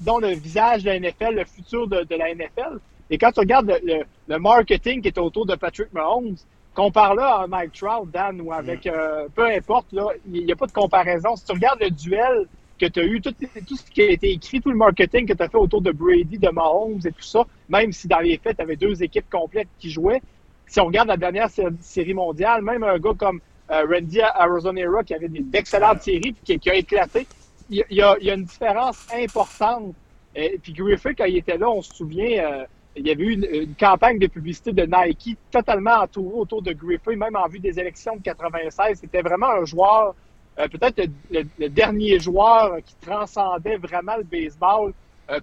dont 0.00 0.18
le 0.18 0.28
visage 0.34 0.84
de 0.84 0.90
la 0.90 1.00
NFL, 1.00 1.34
le 1.34 1.44
futur 1.44 1.88
de, 1.88 2.06
la 2.14 2.32
NFL. 2.32 2.78
Et 3.10 3.18
quand 3.18 3.32
tu 3.32 3.40
regardes 3.40 3.76
le, 3.82 4.38
marketing 4.38 5.02
qui 5.02 5.08
est 5.08 5.18
autour 5.18 5.46
de 5.46 5.56
Patrick 5.56 5.92
Mahomes, 5.92 6.36
compare-le 6.74 7.22
à 7.22 7.46
Mike 7.48 7.72
Trout, 7.72 8.08
Dan, 8.12 8.40
ou 8.40 8.52
avec, 8.52 8.86
mm. 8.86 8.90
euh, 8.94 9.28
peu 9.34 9.46
importe, 9.46 9.92
là, 9.92 10.06
il 10.32 10.46
n'y 10.46 10.52
a 10.52 10.56
pas 10.56 10.66
de 10.66 10.72
comparaison. 10.72 11.34
Si 11.34 11.44
tu 11.44 11.52
regardes 11.52 11.80
le 11.80 11.90
duel 11.90 12.46
que 12.78 12.86
tu 12.86 13.00
as 13.00 13.04
eu, 13.04 13.20
tout, 13.20 13.32
tout, 13.32 13.76
ce 13.76 13.90
qui 13.90 14.02
a 14.02 14.10
été 14.10 14.30
écrit, 14.30 14.60
tout 14.60 14.70
le 14.70 14.76
marketing 14.76 15.26
que 15.26 15.32
tu 15.32 15.42
as 15.42 15.48
fait 15.48 15.58
autour 15.58 15.82
de 15.82 15.90
Brady, 15.90 16.38
de 16.38 16.50
Mahomes 16.50 17.00
et 17.04 17.10
tout 17.10 17.22
ça, 17.22 17.44
même 17.68 17.90
si 17.90 18.06
dans 18.06 18.20
les 18.20 18.38
faits, 18.38 18.56
tu 18.56 18.62
avais 18.62 18.76
deux 18.76 19.02
équipes 19.02 19.28
complètes 19.28 19.68
qui 19.80 19.90
jouaient, 19.90 20.22
si 20.66 20.80
on 20.80 20.86
regarde 20.86 21.08
la 21.08 21.16
dernière 21.16 21.48
série 21.80 22.14
mondiale, 22.14 22.62
même 22.62 22.84
un 22.84 22.98
gars 22.98 23.12
comme 23.18 23.40
Randy 23.68 24.20
Arizonera 24.20 25.02
qui 25.02 25.14
avait 25.14 25.28
d'excellentes 25.28 26.02
séries 26.02 26.32
puis 26.32 26.58
qui, 26.58 26.70
a 26.70 26.74
éclaté. 26.74 27.26
Il, 27.70 27.84
y 27.90 28.02
a, 28.02 28.16
une 28.20 28.44
différence 28.44 29.06
importante. 29.12 29.94
Et, 30.34 30.58
puis 30.62 30.72
Griffith, 30.72 31.16
quand 31.16 31.24
il 31.24 31.38
était 31.38 31.56
là, 31.56 31.70
on 31.70 31.80
se 31.80 31.94
souvient, 31.94 32.44
euh, 32.44 32.64
il 32.96 33.06
y 33.06 33.10
avait 33.10 33.24
eu 33.24 33.32
une, 33.32 33.74
campagne 33.74 34.18
de 34.18 34.26
publicité 34.26 34.72
de 34.72 34.84
Nike 34.84 35.38
totalement 35.50 36.02
entourée 36.02 36.36
autour 36.36 36.62
de 36.62 36.72
Griffith, 36.72 37.16
même 37.16 37.36
en 37.36 37.48
vue 37.48 37.60
des 37.60 37.78
élections 37.78 38.16
de 38.16 38.22
96. 38.22 38.98
C'était 39.00 39.22
vraiment 39.22 39.50
un 39.50 39.64
joueur, 39.64 40.14
euh, 40.58 40.68
peut-être 40.68 41.08
le, 41.30 41.68
dernier 41.68 42.18
joueur 42.18 42.76
qui 42.84 42.94
transcendait 42.96 43.76
vraiment 43.76 44.16
le 44.16 44.24
baseball 44.24 44.92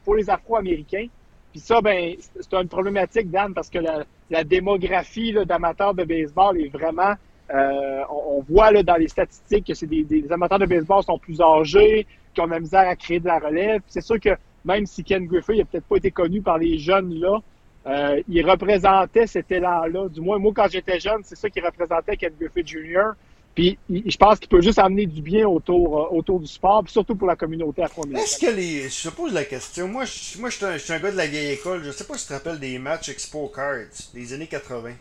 pour 0.03 0.15
les 0.15 0.29
Afro-Américains. 0.29 1.07
Puis 1.51 1.59
ça, 1.59 1.81
ben, 1.81 2.15
c'est 2.39 2.53
une 2.53 2.67
problématique, 2.67 3.29
Dan, 3.29 3.53
parce 3.53 3.69
que 3.69 3.79
la, 3.79 4.43
démographie 4.43 5.33
d'amateurs 5.45 5.93
de 5.93 6.05
baseball 6.05 6.59
est 6.61 6.69
vraiment 6.69 7.15
euh, 7.53 8.03
on, 8.09 8.43
voit 8.47 8.71
là, 8.71 8.83
dans 8.83 8.95
les 8.95 9.07
statistiques 9.07 9.67
que 9.67 9.73
c'est 9.73 9.87
des, 9.87 10.31
amateurs 10.31 10.59
de 10.59 10.65
baseball 10.65 11.03
sont 11.03 11.17
plus 11.17 11.41
âgés, 11.41 12.05
qui 12.33 12.41
ont 12.41 12.45
de 12.45 12.51
la 12.51 12.59
misère 12.59 12.87
à 12.87 12.95
créer 12.95 13.19
de 13.19 13.27
la 13.27 13.39
relève. 13.39 13.81
C'est 13.87 14.01
sûr 14.01 14.19
que 14.19 14.29
même 14.63 14.85
si 14.85 15.03
Ken 15.03 15.25
Griffey 15.25 15.57
n'a 15.57 15.65
peut-être 15.65 15.85
pas 15.85 15.97
été 15.97 16.11
connu 16.11 16.41
par 16.41 16.57
les 16.57 16.77
jeunes 16.77 17.13
là, 17.15 17.39
euh, 17.87 18.21
il 18.29 18.47
représentait 18.47 19.27
cet 19.27 19.51
élan-là. 19.51 20.07
Du 20.09 20.21
moins, 20.21 20.37
moi, 20.37 20.51
quand 20.55 20.67
j'étais 20.69 20.99
jeune, 20.99 21.21
c'est 21.23 21.35
ça 21.35 21.49
qui 21.49 21.59
représentait 21.59 22.15
Ken 22.15 22.31
Griffey 22.39 22.63
Jr. 22.65 23.13
Puis 23.55 23.77
je 23.89 24.17
pense 24.17 24.39
qu'il 24.39 24.47
peut 24.47 24.61
juste 24.61 24.79
amener 24.79 25.05
du 25.05 25.21
bien 25.21 25.45
autour, 25.45 25.99
euh, 25.99 26.17
autour 26.17 26.39
du 26.39 26.47
sport, 26.47 26.83
puis 26.83 26.93
surtout 26.93 27.15
pour 27.15 27.27
la 27.27 27.35
communauté 27.35 27.83
afro-américaine. 27.83 28.23
Est-ce 28.23 28.39
que 28.39 28.55
les. 28.55 28.87
Je 28.87 29.09
te 29.09 29.13
pose 29.13 29.33
la 29.33 29.43
question. 29.43 29.89
Moi, 29.89 30.05
je, 30.05 30.39
moi, 30.39 30.49
je 30.49 30.77
suis 30.77 30.93
un, 30.93 30.99
gars 30.99 31.11
de 31.11 31.17
la 31.17 31.25
vieille 31.25 31.53
école. 31.53 31.83
Je 31.83 31.91
sais 31.91 32.05
pas 32.05 32.17
si 32.17 32.27
tu 32.27 32.29
te 32.29 32.33
rappelles 32.33 32.59
des 32.59 32.79
matchs 32.79 33.09
Expo 33.09 33.51
Cards 33.53 34.11
des 34.13 34.33
années 34.33 34.47
80. 34.47 34.91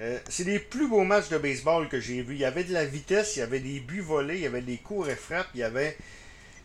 Euh, 0.00 0.18
c'est 0.28 0.44
les 0.44 0.58
plus 0.58 0.88
beaux 0.88 1.04
matchs 1.04 1.28
de 1.28 1.38
baseball 1.38 1.88
que 1.88 2.00
j'ai 2.00 2.22
vus. 2.22 2.34
Il 2.34 2.40
y 2.40 2.44
avait 2.44 2.64
de 2.64 2.72
la 2.72 2.84
vitesse, 2.84 3.36
il 3.36 3.40
y 3.40 3.42
avait 3.42 3.60
des 3.60 3.80
buts 3.80 4.00
volés, 4.00 4.36
il 4.36 4.42
y 4.42 4.46
avait 4.46 4.62
des 4.62 4.78
cours 4.78 5.08
et 5.08 5.16
frappes, 5.16 5.48
il 5.54 5.60
y 5.60 5.62
avait. 5.62 5.96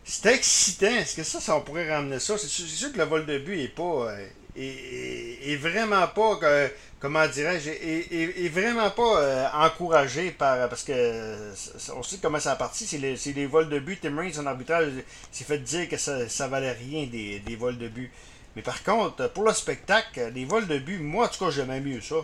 C'était 0.04 0.34
excitant. 0.34 0.86
Est-ce 0.86 1.16
que 1.16 1.22
ça, 1.22 1.40
ça 1.40 1.56
on 1.56 1.60
pourrait 1.60 1.92
ramener 1.92 2.18
ça? 2.18 2.38
C'est 2.38 2.48
sûr, 2.48 2.92
que 2.92 2.98
le 2.98 3.04
vol 3.04 3.26
de 3.26 3.38
but 3.38 3.60
est 3.60 3.68
pas. 3.68 4.08
Euh, 4.10 4.26
est, 4.56 5.56
vraiment 5.56 6.08
pas. 6.08 6.38
Euh, 6.42 6.68
comment 6.98 7.26
dirais-je? 7.28 7.70
Est, 7.70 8.48
vraiment 8.48 8.90
pas 8.90 9.52
encouragé 9.54 10.30
par. 10.30 10.68
Parce 10.68 10.82
que 10.82 11.52
on 11.94 12.02
sait 12.02 12.18
comment 12.22 12.40
ça 12.40 12.52
a 12.52 12.56
parti. 12.56 12.86
C'est 12.86 12.98
les, 12.98 13.46
vols 13.46 13.68
de 13.68 13.78
but. 13.78 14.00
Tim 14.00 14.16
Raines, 14.16 14.32
son 14.32 14.46
arbitrage, 14.46 14.88
s'est 15.30 15.44
fait 15.44 15.58
dire 15.58 15.88
que 15.88 15.98
ça, 15.98 16.28
ça 16.28 16.48
valait 16.48 16.72
rien 16.72 17.06
des, 17.06 17.40
des 17.40 17.56
vols 17.56 17.78
de 17.78 17.88
but. 17.88 18.10
Mais 18.56 18.62
par 18.62 18.82
contre, 18.82 19.30
pour 19.32 19.44
le 19.44 19.52
spectacle, 19.52 20.32
les 20.34 20.46
vols 20.46 20.66
de 20.66 20.78
but, 20.78 20.98
moi, 20.98 21.26
en 21.26 21.28
tout 21.28 21.44
cas, 21.44 21.50
j'aimais 21.50 21.80
mieux 21.80 22.00
ça. 22.00 22.16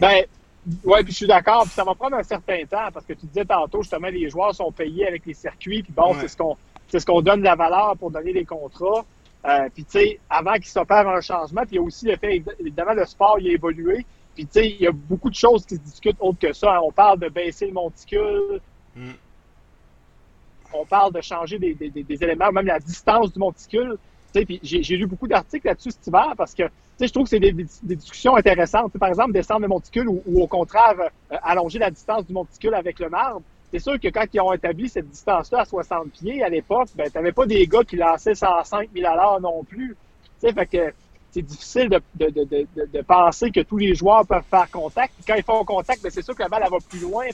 Ben, 0.00 0.24
oui, 0.84 1.02
puis 1.02 1.12
je 1.12 1.16
suis 1.16 1.26
d'accord. 1.26 1.62
Puis 1.62 1.72
ça 1.72 1.84
va 1.84 1.94
prendre 1.94 2.16
un 2.16 2.22
certain 2.22 2.64
temps 2.64 2.88
parce 2.92 3.06
que 3.06 3.14
tu 3.14 3.26
disais 3.26 3.44
tantôt, 3.44 3.82
justement, 3.82 4.08
les 4.08 4.28
joueurs 4.28 4.54
sont 4.54 4.70
payés 4.70 5.06
avec 5.06 5.24
les 5.26 5.34
circuits. 5.34 5.82
Puis 5.82 5.92
bon, 5.92 6.14
c'est 6.20 6.28
ce 6.28 6.36
qu'on 6.36 6.56
c'est 6.88 7.00
ce 7.00 7.06
qu'on 7.06 7.22
donne 7.22 7.42
la 7.42 7.54
valeur 7.54 7.96
pour 7.98 8.10
donner 8.10 8.32
les 8.32 8.44
contrats. 8.44 9.04
Euh, 9.46 9.68
puis 9.72 9.84
tu 9.84 9.92
sais, 9.92 10.20
avant 10.28 10.54
qu'il 10.54 10.66
s'opère 10.66 11.08
un 11.08 11.20
changement, 11.20 11.62
puis 11.62 11.72
il 11.72 11.76
y 11.76 11.78
a 11.78 11.82
aussi 11.82 12.04
le 12.06 12.16
fait, 12.16 12.42
évidemment, 12.58 12.92
le 12.92 13.06
sport 13.06 13.38
il 13.38 13.48
a 13.48 13.52
évolué. 13.52 14.04
Puis 14.34 14.44
tu 14.44 14.52
sais, 14.52 14.68
il 14.68 14.80
y 14.80 14.86
a 14.86 14.92
beaucoup 14.92 15.30
de 15.30 15.34
choses 15.34 15.64
qui 15.64 15.76
se 15.76 15.80
discutent 15.80 16.16
autre 16.20 16.38
que 16.38 16.52
ça. 16.52 16.82
On 16.82 16.92
parle 16.92 17.20
de 17.20 17.28
baisser 17.28 17.66
le 17.66 17.72
monticule. 17.72 18.60
Mm. 18.94 19.12
On 20.72 20.84
parle 20.84 21.12
de 21.12 21.20
changer 21.20 21.58
des, 21.58 21.74
des, 21.74 21.90
des, 21.90 22.24
éléments, 22.24 22.52
même 22.52 22.66
la 22.66 22.78
distance 22.78 23.32
du 23.32 23.38
monticule. 23.38 23.96
J'ai 24.62 24.96
lu 24.96 25.06
beaucoup 25.06 25.26
d'articles 25.26 25.66
là-dessus 25.66 25.90
cet 25.90 26.06
hiver 26.06 26.34
parce 26.36 26.54
que 26.54 26.64
je 27.00 27.12
trouve 27.12 27.24
que 27.24 27.30
c'est 27.30 27.40
des, 27.40 27.52
discussions 27.52 28.36
intéressantes. 28.36 28.92
par 28.98 29.08
exemple, 29.08 29.32
descendre 29.32 29.62
le 29.62 29.68
monticule 29.68 30.08
ou, 30.08 30.22
au 30.42 30.46
contraire 30.46 30.94
euh, 30.98 31.36
allonger 31.42 31.78
la 31.78 31.90
distance 31.90 32.26
du 32.26 32.32
monticule 32.32 32.74
avec 32.74 32.98
le 32.98 33.08
marbre. 33.08 33.42
C'est 33.72 33.78
sûr 33.78 33.98
que 34.00 34.08
quand 34.08 34.24
ils 34.32 34.40
ont 34.40 34.52
établi 34.52 34.88
cette 34.88 35.08
distance-là 35.08 35.60
à 35.60 35.64
60 35.64 36.10
pieds 36.10 36.42
à 36.42 36.48
l'époque, 36.48 36.88
ben, 36.96 37.08
tu 37.08 37.16
n'avais 37.16 37.32
pas 37.32 37.46
des 37.46 37.66
gars 37.66 37.84
qui 37.84 37.96
lançaient 37.96 38.34
105 38.34 38.90
000 38.94 39.06
à 39.06 39.38
non 39.40 39.64
plus. 39.64 39.96
Fait 40.40 40.66
que 40.66 40.92
c'est 41.30 41.42
difficile 41.42 41.88
de, 41.88 43.02
penser 43.02 43.50
que 43.50 43.60
tous 43.60 43.78
les 43.78 43.94
joueurs 43.94 44.26
peuvent 44.26 44.42
faire 44.50 44.68
contact. 44.70 45.14
quand 45.26 45.34
ils 45.34 45.44
font 45.44 45.64
contact, 45.64 46.02
ben, 46.02 46.10
c'est 46.10 46.22
sûr 46.22 46.34
que 46.34 46.42
la 46.42 46.48
balle 46.48 46.64
va 46.68 46.78
plus 46.88 47.00
loin. 47.00 47.26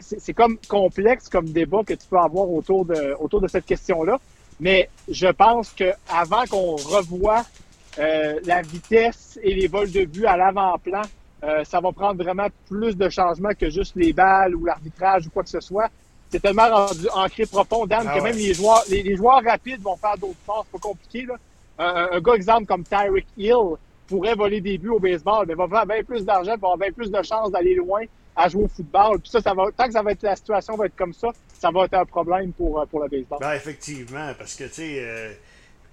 c'est 0.00 0.34
comme 0.34 0.56
complexe 0.68 1.28
comme 1.28 1.46
débat 1.46 1.82
que 1.86 1.94
tu 1.94 2.06
peux 2.08 2.18
avoir 2.18 2.48
autour 2.50 2.86
de 2.86 3.48
cette 3.48 3.66
question-là. 3.66 4.18
Mais 4.60 4.88
je 5.08 5.28
pense 5.28 5.70
que 5.70 5.92
avant 6.08 6.44
qu'on 6.46 6.76
revoie 6.76 7.44
euh, 7.98 8.40
la 8.44 8.62
vitesse 8.62 9.38
et 9.42 9.54
les 9.54 9.68
vols 9.68 9.90
de 9.90 10.04
but 10.04 10.26
à 10.26 10.36
l'avant-plan, 10.36 11.02
euh, 11.44 11.64
ça 11.64 11.80
va 11.80 11.92
prendre 11.92 12.22
vraiment 12.22 12.48
plus 12.68 12.96
de 12.96 13.08
changements 13.08 13.54
que 13.58 13.68
juste 13.70 13.94
les 13.96 14.12
balles 14.12 14.54
ou 14.54 14.64
l'arbitrage 14.64 15.26
ou 15.26 15.30
quoi 15.30 15.42
que 15.42 15.50
ce 15.50 15.60
soit. 15.60 15.88
C'est 16.30 16.40
tellement 16.40 16.68
rendu 16.68 17.06
ancré 17.14 17.46
profond, 17.46 17.86
Dan, 17.86 18.06
ah 18.08 18.18
que 18.18 18.22
même 18.22 18.36
les 18.36 18.54
joueurs, 18.54 18.82
les, 18.88 19.16
joueurs 19.16 19.42
rapides 19.44 19.80
vont 19.80 19.96
faire 19.96 20.16
d'autres 20.18 20.34
forces. 20.44 20.66
C'est 20.72 20.80
pas 20.80 20.88
compliqué, 20.88 21.26
là. 21.26 21.34
Un, 21.78 22.20
gars 22.20 22.34
exemple 22.34 22.64
comme 22.64 22.84
Tyreek 22.84 23.26
Hill 23.36 23.76
pourrait 24.06 24.34
voler 24.34 24.60
des 24.62 24.78
buts 24.78 24.88
au 24.88 24.98
baseball, 24.98 25.44
mais 25.46 25.54
va 25.54 25.68
faire 25.68 25.86
bien 25.86 26.02
plus 26.02 26.24
d'argent, 26.24 26.52
va 26.52 26.54
avoir 26.54 26.78
bien 26.78 26.90
plus 26.90 27.10
de 27.10 27.22
chances 27.22 27.50
d'aller 27.50 27.74
loin 27.74 28.02
à 28.36 28.48
jouer 28.48 28.64
au 28.64 28.68
football. 28.68 29.18
Puis 29.20 29.30
ça, 29.30 29.40
ça 29.40 29.54
va, 29.54 29.64
tant 29.76 29.86
que 29.86 29.92
ça 29.92 30.02
va 30.02 30.12
être 30.12 30.22
la 30.22 30.36
situation 30.36 30.76
va 30.76 30.86
être 30.86 30.96
comme 30.96 31.14
ça, 31.14 31.28
ça 31.58 31.70
va 31.70 31.84
être 31.84 31.94
un 31.94 32.04
problème 32.04 32.52
pour, 32.52 32.80
euh, 32.80 32.86
pour 32.86 33.00
le 33.00 33.08
baseball. 33.08 33.38
Ben, 33.40 33.54
effectivement, 33.54 34.32
parce 34.38 34.54
que, 34.54 34.64
tu 34.64 34.74
sais, 34.74 34.98
euh, 35.00 35.32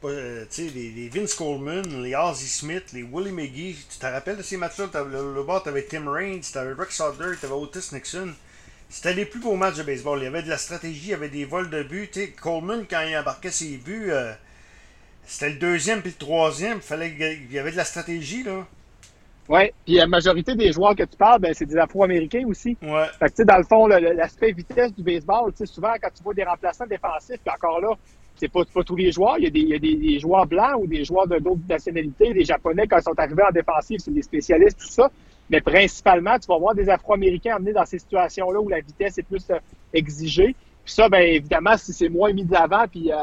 euh 0.04 0.46
les, 0.58 1.10
Vince 1.10 1.34
Coleman, 1.34 2.04
les 2.04 2.16
Ozzie 2.16 2.48
Smith, 2.48 2.92
les 2.94 3.04
Willie 3.04 3.32
McGee, 3.32 3.78
tu 3.90 3.98
te 3.98 4.06
rappelles 4.06 4.38
de 4.38 4.44
ces 4.44 4.58
matchs-là? 4.58 4.88
Le, 5.06 5.34
le 5.34 5.44
bord, 5.44 5.64
t'avais 5.64 5.84
Tim 5.84 6.10
Raines, 6.10 6.42
t'avais 6.42 6.74
Rick 6.74 6.92
Sauter, 6.92 7.38
t'avais 7.40 7.54
Otis 7.54 7.94
Nixon. 7.94 8.34
C'était 8.90 9.14
les 9.14 9.26
plus 9.26 9.40
beaux 9.40 9.56
matchs 9.56 9.78
de 9.78 9.84
baseball. 9.84 10.20
Il 10.20 10.26
y 10.26 10.28
avait 10.28 10.44
de 10.44 10.50
la 10.50 10.58
stratégie, 10.60 11.06
il 11.06 11.10
y 11.10 11.14
avait 11.16 11.30
des 11.30 11.46
vols 11.46 11.72
de 11.72 11.82
but. 11.82 12.14
sais 12.14 12.30
Coleman, 12.30 12.86
quand 12.88 13.02
il 13.02 13.18
embarquait 13.18 13.50
ses 13.50 13.78
buts, 13.78 14.12
euh, 14.12 14.34
c'était 15.26 15.50
le 15.50 15.56
deuxième 15.56 16.02
puis 16.02 16.12
le 16.12 16.18
troisième. 16.26 16.80
Fallait, 16.80 17.10
il 17.10 17.52
y 17.52 17.58
avait 17.58 17.72
de 17.72 17.78
la 17.78 17.86
stratégie, 17.86 18.44
là. 18.44 18.68
Oui, 19.50 19.72
puis 19.86 19.96
la 19.96 20.08
majorité 20.08 20.56
des 20.56 20.72
joueurs 20.72 20.96
que 20.96 21.04
tu 21.04 21.18
parles, 21.18 21.42
ben, 21.42 21.54
c'est 21.54 21.66
des 21.66 21.78
Afro-Américains 21.78 22.46
aussi. 22.48 22.78
Ouais. 22.82 23.06
Fait 23.20 23.30
que, 23.30 23.44
dans 23.44 23.58
le 23.58 23.64
fond, 23.64 23.88
l'aspect 23.88 24.52
vitesse 24.54 24.94
du 24.94 25.04
baseball, 25.04 25.52
souvent, 25.66 25.94
quand 26.02 26.10
tu 26.16 26.24
vois 26.24 26.34
des 26.34 26.46
remplaçants 26.46 26.86
défensifs, 26.86 27.40
puis 27.44 27.54
encore 27.54 27.82
là, 27.82 27.90
c'est 28.36 28.48
pas, 28.48 28.62
pas 28.74 28.84
tous 28.84 28.96
les 28.96 29.12
joueurs. 29.12 29.38
Il 29.38 29.44
y 29.44 29.48
a, 29.48 29.50
des, 29.50 29.60
il 29.60 29.70
y 29.70 29.76
a 29.76 29.80
des, 29.80 29.96
des 29.96 30.20
joueurs 30.20 30.48
blancs 30.48 30.76
ou 30.80 30.88
des 30.88 31.04
joueurs 31.04 31.28
de 31.28 31.38
d'autres 31.40 31.62
nationalités, 31.70 32.34
des 32.34 32.46
Japonais, 32.46 32.88
quand 32.88 32.98
ils 32.98 33.04
sont 33.04 33.20
arrivés 33.20 33.44
en 33.44 33.52
défensive, 33.52 34.00
c'est 34.00 34.14
des 34.14 34.22
spécialistes, 34.22 34.80
tout 34.80 34.88
ça. 34.88 35.12
Mais 35.50 35.62
principalement, 35.62 36.40
tu 36.40 36.48
vas 36.48 36.58
voir 36.58 36.74
des 36.74 36.90
Afro-Américains 36.90 37.56
amenés 37.58 37.74
dans 37.74 37.86
ces 37.86 38.00
situations-là 38.00 38.60
où 38.60 38.70
la 38.70 38.80
vitesse 38.80 39.18
est 39.18 39.24
plus 39.24 39.46
euh, 39.50 39.60
exigée. 39.94 40.56
Puis 40.84 40.94
ça, 40.94 41.10
ben 41.10 41.22
évidemment, 41.22 41.78
si 41.78 41.94
c'est 41.94 42.10
moins 42.10 42.34
mis 42.34 42.44
de 42.44 42.52
l'avant, 42.52 42.86
puis 42.90 43.12
euh, 43.12 43.16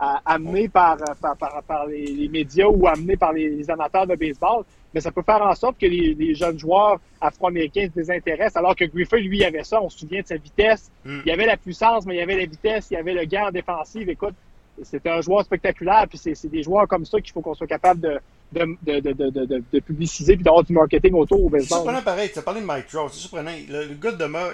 amené 0.00 0.68
par, 0.68 0.96
par, 1.20 1.36
par, 1.36 1.86
les, 1.86 2.28
médias 2.28 2.66
ou 2.66 2.86
amené 2.86 3.16
par 3.16 3.32
les 3.32 3.68
amateurs 3.70 4.06
de 4.06 4.14
baseball, 4.14 4.64
mais 4.94 5.00
ça 5.00 5.12
peut 5.12 5.22
faire 5.22 5.42
en 5.42 5.54
sorte 5.54 5.78
que 5.78 5.86
les, 5.86 6.34
jeunes 6.34 6.58
joueurs 6.58 6.98
afro-américains 7.20 7.86
se 7.86 7.94
désintéressent, 7.94 8.56
alors 8.56 8.74
que 8.74 8.84
Griffin, 8.84 9.18
lui, 9.18 9.44
avait 9.44 9.62
ça. 9.62 9.80
On 9.80 9.88
se 9.88 9.98
souvient 9.98 10.22
de 10.22 10.26
sa 10.26 10.36
vitesse. 10.36 10.90
Hmm. 11.04 11.20
Il 11.24 11.28
y 11.28 11.32
avait 11.32 11.46
la 11.46 11.56
puissance, 11.56 12.06
mais 12.06 12.14
il 12.14 12.18
y 12.18 12.22
avait 12.22 12.36
la 12.36 12.46
vitesse, 12.46 12.88
il 12.90 12.94
y 12.94 12.96
avait 12.96 13.12
le 13.12 13.24
gain 13.24 13.48
en 13.48 13.50
défensive. 13.50 14.08
Écoute, 14.08 14.34
c'était 14.82 15.10
un 15.10 15.20
joueur 15.20 15.44
spectaculaire, 15.44 16.06
puis 16.08 16.18
c'est 16.18 16.48
des 16.48 16.62
joueurs 16.62 16.88
comme 16.88 17.04
ça 17.04 17.20
qu'il 17.20 17.32
faut 17.32 17.42
qu'on 17.42 17.54
soit 17.54 17.66
capable 17.66 18.00
de, 18.00 18.20
de, 18.52 18.76
de, 18.82 19.12
de, 19.12 19.62
de 19.72 19.80
publiciser 19.80 20.34
puis 20.34 20.44
d'avoir 20.44 20.64
du 20.64 20.72
marketing 20.72 21.12
autour 21.14 21.44
au 21.44 21.48
baseball. 21.50 21.68
C'est 21.68 21.74
surprenant 21.74 22.02
pareil, 22.02 22.30
tu 22.32 22.38
as 22.38 22.42
parlé 22.42 22.62
de 22.62 22.66
Mike 22.66 22.86
Trout, 22.86 23.10
c'est 23.12 23.20
surprenant. 23.20 23.52
Le, 23.68 23.88
le 23.88 23.94
gars 23.94 24.12
de 24.12 24.16
Dema, 24.16 24.48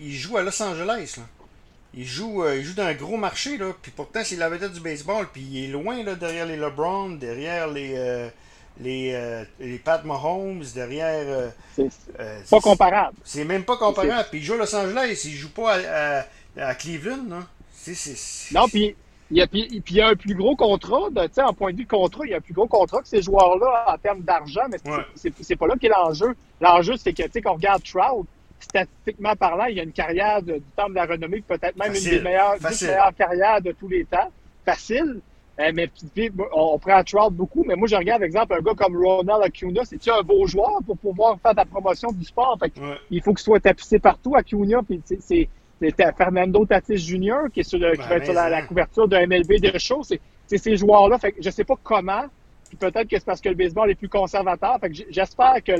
il 0.00 0.12
joue 0.12 0.36
à 0.36 0.42
Los 0.42 0.62
Angeles. 0.62 1.14
Là. 1.16 1.24
Il 1.94 2.06
joue, 2.06 2.42
euh, 2.42 2.56
il 2.56 2.64
joue 2.64 2.74
dans 2.74 2.84
un 2.84 2.94
gros 2.94 3.18
marché, 3.18 3.58
là, 3.58 3.72
puis 3.80 3.92
pourtant 3.94 4.20
c'est 4.24 4.36
la 4.36 4.48
vedette 4.48 4.72
du 4.72 4.80
baseball, 4.80 5.28
puis 5.30 5.42
il 5.42 5.64
est 5.64 5.68
loin 5.68 6.02
là, 6.02 6.14
derrière 6.14 6.46
les 6.46 6.56
LeBron, 6.56 7.10
derrière 7.10 7.68
les, 7.68 7.92
euh, 7.96 8.28
les, 8.80 9.12
euh, 9.12 9.44
les 9.60 9.78
Pat 9.78 10.02
Mahomes, 10.04 10.64
derrière. 10.74 11.52
C'est 11.76 11.90
pas 12.50 12.60
comparable. 12.60 13.16
C'est 13.24 13.44
même 13.44 13.64
pas 13.64 13.76
comparable. 13.76 14.26
Puis 14.30 14.40
il 14.40 14.44
joue 14.44 14.54
à 14.54 14.58
Los 14.58 14.74
Angeles, 14.74 15.22
il 15.26 15.32
joue 15.32 15.50
pas 15.50 15.76
à, 15.76 16.26
à, 16.56 16.74
Cleveland. 16.74 17.24
Non, 17.24 17.44
non 18.52 18.68
puis 18.68 18.96
il 19.30 19.38
y, 19.38 19.42
a, 19.42 19.46
puis, 19.46 19.66
il 19.70 19.96
y 19.96 20.00
a 20.00 20.08
un 20.08 20.14
plus 20.14 20.34
gros 20.34 20.56
contrat, 20.56 21.08
sais 21.32 21.42
en 21.42 21.54
point 21.54 21.72
de 21.72 21.78
vue 21.78 21.84
de 21.84 21.88
contrat, 21.88 22.24
il 22.26 22.30
y 22.30 22.34
a 22.34 22.36
un 22.36 22.40
plus 22.40 22.52
gros 22.52 22.66
contrat 22.66 23.00
que 23.00 23.08
ces 23.08 23.22
joueurs-là 23.22 23.84
en 23.88 23.96
termes 23.96 24.20
d'argent, 24.20 24.62
mais 24.70 24.78
c'est 25.40 25.56
pas 25.56 25.66
là 25.66 25.74
qu'est 25.80 25.88
l'enjeu. 25.88 26.34
L'enjeu, 26.60 26.96
c'est 26.96 27.14
que, 27.14 27.22
tu 27.22 27.30
sais, 27.32 27.42
qu'on 27.42 27.54
regarde 27.54 27.82
Trout, 27.82 28.26
statistiquement 28.62 29.34
parlant, 29.36 29.66
il 29.66 29.76
y 29.76 29.80
a 29.80 29.82
une 29.82 29.92
carrière 29.92 30.42
du 30.42 30.60
temps 30.76 30.88
de 30.88 30.94
la 30.94 31.06
renommée, 31.06 31.42
peut-être 31.46 31.76
même 31.76 31.94
une 31.94 32.02
des 32.02 32.20
meilleures, 32.20 32.56
meilleures 32.60 33.14
carrières 33.16 33.60
de 33.60 33.72
tous 33.72 33.88
les 33.88 34.04
temps. 34.04 34.30
Facile. 34.64 35.20
Euh, 35.60 35.70
mais 35.74 35.90
on 36.54 36.78
prend 36.78 37.02
Trout 37.04 37.32
beaucoup, 37.32 37.62
mais 37.66 37.76
moi 37.76 37.86
je 37.86 37.94
regarde, 37.94 38.20
par 38.20 38.26
exemple, 38.26 38.54
un 38.54 38.62
gars 38.62 38.74
comme 38.74 38.96
Ronald 38.96 39.42
Acuna, 39.42 39.84
c'est-tu 39.84 40.10
un 40.10 40.22
beau 40.22 40.46
joueur 40.46 40.78
pour 40.86 40.96
pouvoir 40.96 41.38
faire 41.40 41.52
la 41.54 41.66
promotion 41.66 42.10
du 42.10 42.24
sport? 42.24 42.58
Fait 42.58 42.72
Il 43.10 43.20
faut 43.20 43.34
qu'il 43.34 43.44
soit 43.44 43.60
tapissé 43.60 43.98
partout, 43.98 44.34
Acuna, 44.34 44.82
puis 44.82 45.02
c'est 45.20 45.48
Fernando 46.16 46.64
Tatis 46.64 46.96
Jr. 46.96 47.50
qui 47.52 47.60
est 47.60 47.64
sur, 47.64 47.78
le, 47.78 47.92
qui 47.92 48.08
va 48.08 48.16
être 48.16 48.24
sur 48.24 48.34
la, 48.34 48.62
couverture 48.62 49.08
de 49.08 49.16
MLB 49.16 49.60
de 49.60 49.78
show. 49.78 50.02
C'est 50.02 50.58
ces 50.58 50.76
joueurs-là. 50.76 51.18
Fait 51.18 51.32
que 51.32 51.42
je 51.42 51.50
sais 51.50 51.64
pas 51.64 51.74
comment, 51.82 52.24
peut-être 52.78 53.08
que 53.08 53.18
c'est 53.18 53.24
parce 53.24 53.40
que 53.40 53.50
le 53.50 53.54
baseball 53.54 53.90
est 53.90 53.94
plus 53.94 54.08
conservateur. 54.08 54.78
Fait 54.80 54.90
que 54.90 54.96
j'espère 55.10 55.62
que 55.62 55.72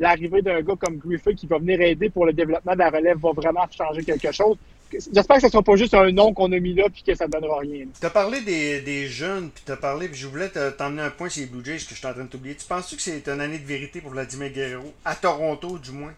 l'arrivée 0.00 0.42
d'un 0.42 0.62
gars 0.62 0.74
comme 0.76 0.96
Griffith 0.96 1.36
qui 1.36 1.46
va 1.46 1.58
venir 1.58 1.80
aider 1.80 2.10
pour 2.10 2.26
le 2.26 2.32
développement 2.32 2.72
de 2.72 2.78
la 2.78 2.90
relève 2.90 3.18
va 3.18 3.32
vraiment 3.32 3.66
changer 3.70 4.02
quelque 4.02 4.32
chose. 4.32 4.56
J'espère 4.90 5.36
que 5.36 5.42
ce 5.42 5.46
ne 5.46 5.52
sera 5.52 5.62
pas 5.62 5.76
juste 5.76 5.94
un 5.94 6.10
nom 6.10 6.32
qu'on 6.34 6.50
a 6.50 6.58
mis 6.58 6.74
là 6.74 6.86
puis 6.92 7.04
que 7.04 7.14
ça 7.14 7.26
ne 7.26 7.30
donnera 7.30 7.58
rien. 7.58 7.84
Tu 8.00 8.04
as 8.04 8.10
parlé 8.10 8.40
des, 8.40 8.80
des 8.80 9.06
jeunes, 9.06 9.50
puis 9.50 9.62
tu 9.64 9.70
as 9.70 9.76
parlé, 9.76 10.08
puis 10.08 10.18
je 10.18 10.26
voulais 10.26 10.48
t'emmener 10.48 11.02
un 11.02 11.10
point 11.10 11.28
sur 11.28 11.42
les 11.42 11.46
Blue 11.46 11.64
Jays 11.64 11.76
que 11.76 11.90
je 11.90 11.94
suis 11.94 12.06
en 12.06 12.12
train 12.12 12.24
de 12.24 12.28
t'oublier. 12.28 12.56
Tu 12.56 12.66
penses-tu 12.66 12.96
que 12.96 13.02
c'est 13.02 13.28
une 13.28 13.40
année 13.40 13.58
de 13.58 13.66
vérité 13.66 14.00
pour 14.00 14.10
Vladimir 14.10 14.50
Guerrero, 14.50 14.92
à 15.04 15.14
Toronto 15.14 15.78
du 15.78 15.92
moins? 15.92 16.14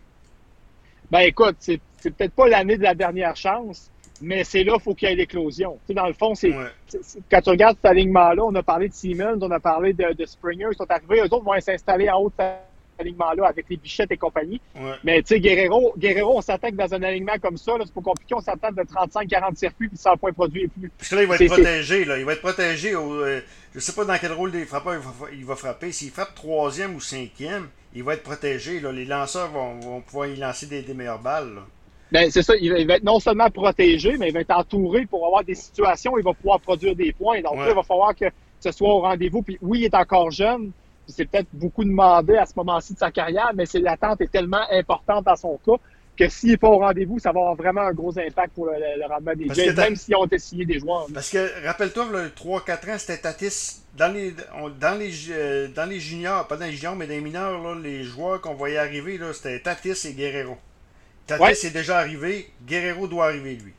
Ben 1.10 1.20
écoute, 1.20 1.56
c'est 1.58 1.80
peut-être 2.02 2.32
pas 2.32 2.48
l'année 2.48 2.78
de 2.78 2.82
la 2.82 2.94
dernière 2.94 3.36
chance, 3.36 3.90
mais 4.22 4.44
c'est 4.44 4.64
là 4.64 4.74
qu'il 4.74 4.82
faut 4.82 4.94
qu'il 4.94 5.10
y 5.10 5.12
ait 5.12 5.16
l'éclosion. 5.16 5.78
Tu 5.84 5.88
sais, 5.88 5.94
dans 5.94 6.06
le 6.06 6.14
fond, 6.14 6.34
c'est 6.34 6.54
quand 7.30 7.40
tu 7.42 7.50
regardes 7.50 7.76
cet 7.76 7.90
alignement-là, 7.90 8.42
on 8.44 8.54
a 8.54 8.62
parlé 8.62 8.88
de 8.88 8.94
Siemens, 8.94 9.38
on 9.42 9.50
a 9.50 9.60
parlé 9.60 9.92
de, 9.92 10.14
de 10.14 10.24
Springer, 10.24 10.68
ils 10.72 10.76
sont 10.76 10.90
arrivés, 10.90 11.18
eux 11.18 11.24
autres 11.24 11.44
vont 11.44 11.60
s'installer 11.60 12.08
en 12.08 12.20
haut 12.20 12.30
de 12.30 12.44
alignement-là 13.02 13.46
avec 13.46 13.66
les 13.68 13.76
bichettes 13.76 14.10
et 14.10 14.16
compagnie. 14.16 14.60
Mais 15.04 15.22
tu 15.22 15.28
sais, 15.28 15.40
Guerrero, 15.40 15.94
Guerrero, 15.96 16.38
on 16.38 16.40
s'attaque 16.40 16.74
dans 16.74 16.92
un 16.94 17.02
alignement 17.02 17.38
comme 17.40 17.56
ça, 17.56 17.72
c'est 17.84 17.94
pas 17.94 18.00
compliqué, 18.00 18.34
on 18.34 18.40
s'attend 18.40 18.72
de 18.72 18.82
35-40 18.82 19.56
circuits 19.56 19.88
puis 19.88 19.98
100 19.98 20.16
points 20.16 20.32
produits 20.32 20.64
et 20.64 20.68
plus. 20.68 20.90
Parce 20.98 21.10
que 21.10 21.16
là, 21.16 21.22
il 21.22 21.28
va 21.28 21.36
être 21.36 21.46
protégé, 21.46 22.04
là. 22.04 22.18
Il 22.18 22.24
va 22.24 22.32
être 22.32 22.40
protégé 22.40 22.94
au. 22.94 23.12
Euh, 23.14 23.40
je 23.74 23.80
sais 23.80 23.92
pas 23.92 24.04
dans 24.04 24.18
quel 24.18 24.32
rôle 24.32 24.50
des 24.50 24.64
frappeurs 24.64 25.00
il 25.32 25.44
va, 25.44 25.56
frapper. 25.56 25.92
S'il 25.92 26.10
frappe 26.10 26.34
troisième 26.34 26.94
ou 26.94 27.00
cinquième, 27.00 27.68
il 27.94 28.02
va 28.02 28.14
être 28.14 28.22
protégé. 28.22 28.80
Là. 28.80 28.92
Les 28.92 29.04
lanceurs 29.04 29.50
vont, 29.50 29.78
vont 29.80 30.00
pouvoir 30.00 30.28
y 30.28 30.36
lancer 30.36 30.66
des, 30.66 30.82
des 30.82 30.94
meilleures 30.94 31.20
balles. 31.20 31.54
Là. 31.54 31.62
Ben, 32.12 32.30
c'est 32.30 32.42
ça, 32.42 32.54
il 32.60 32.86
va, 32.86 32.96
être 32.96 33.04
non 33.04 33.18
seulement 33.20 33.48
protégé, 33.48 34.18
mais 34.18 34.28
il 34.28 34.34
va 34.34 34.40
être 34.40 34.54
entouré 34.54 35.06
pour 35.06 35.24
avoir 35.24 35.44
des 35.44 35.54
situations 35.54 36.12
où 36.12 36.18
il 36.18 36.24
va 36.24 36.34
pouvoir 36.34 36.60
produire 36.60 36.94
des 36.94 37.12
points. 37.14 37.40
Donc 37.40 37.56
là, 37.56 37.68
il 37.70 37.74
va 37.74 37.82
falloir 37.82 38.14
que 38.14 38.26
ce 38.60 38.70
soit 38.70 38.88
au 38.88 39.00
rendez-vous. 39.00 39.40
Puis 39.40 39.56
oui, 39.62 39.80
il 39.80 39.84
est 39.86 39.94
encore 39.94 40.30
jeune. 40.30 40.72
C'est 41.14 41.26
peut-être 41.26 41.48
beaucoup 41.52 41.84
demandé 41.84 42.36
à 42.36 42.46
ce 42.46 42.52
moment-ci 42.56 42.94
de 42.94 42.98
sa 42.98 43.10
carrière, 43.10 43.52
mais 43.54 43.64
l'attente 43.74 44.20
est 44.20 44.30
tellement 44.30 44.64
importante 44.70 45.26
à 45.28 45.36
son 45.36 45.58
cas 45.64 45.76
que 46.16 46.28
s'il 46.28 46.50
n'est 46.50 46.56
pas 46.56 46.68
au 46.68 46.78
rendez-vous, 46.78 47.18
ça 47.18 47.32
va 47.32 47.40
avoir 47.40 47.54
vraiment 47.54 47.80
un 47.82 47.92
gros 47.92 48.16
impact 48.18 48.54
pour 48.54 48.66
le, 48.66 49.06
rendement 49.08 49.34
des 49.34 49.48
Jays, 49.54 49.72
même 49.72 49.96
s'ils 49.96 50.14
ont 50.16 50.26
essayé 50.26 50.64
des 50.64 50.78
joueurs. 50.78 51.06
Parce 51.12 51.30
que, 51.30 51.66
rappelle-toi, 51.66 52.06
le 52.12 52.28
3-4 52.28 52.94
ans, 52.94 52.98
c'était 52.98 53.18
Tatis. 53.18 53.80
Dans 53.96 54.12
les, 54.12 54.34
dans, 54.80 54.98
les, 54.98 55.12
euh, 55.30 55.68
dans 55.68 55.88
les 55.88 56.00
juniors, 56.00 56.46
pas 56.46 56.56
dans 56.56 56.64
les 56.64 56.72
juniors, 56.72 56.96
mais 56.96 57.06
dans 57.06 57.14
les 57.14 57.20
mineurs, 57.20 57.62
là, 57.62 57.78
les 57.78 58.04
joueurs 58.04 58.40
qu'on 58.40 58.54
voyait 58.54 58.78
arriver, 58.78 59.18
c'était 59.34 59.60
Tatis 59.60 60.06
et 60.06 60.12
Guerrero. 60.12 60.56
Tatis 61.26 61.66
est 61.66 61.72
déjà 61.72 61.98
arrivé, 61.98 62.50
Guerrero 62.66 63.06
doit 63.06 63.26
arriver, 63.26 63.56
lui. 63.56 63.72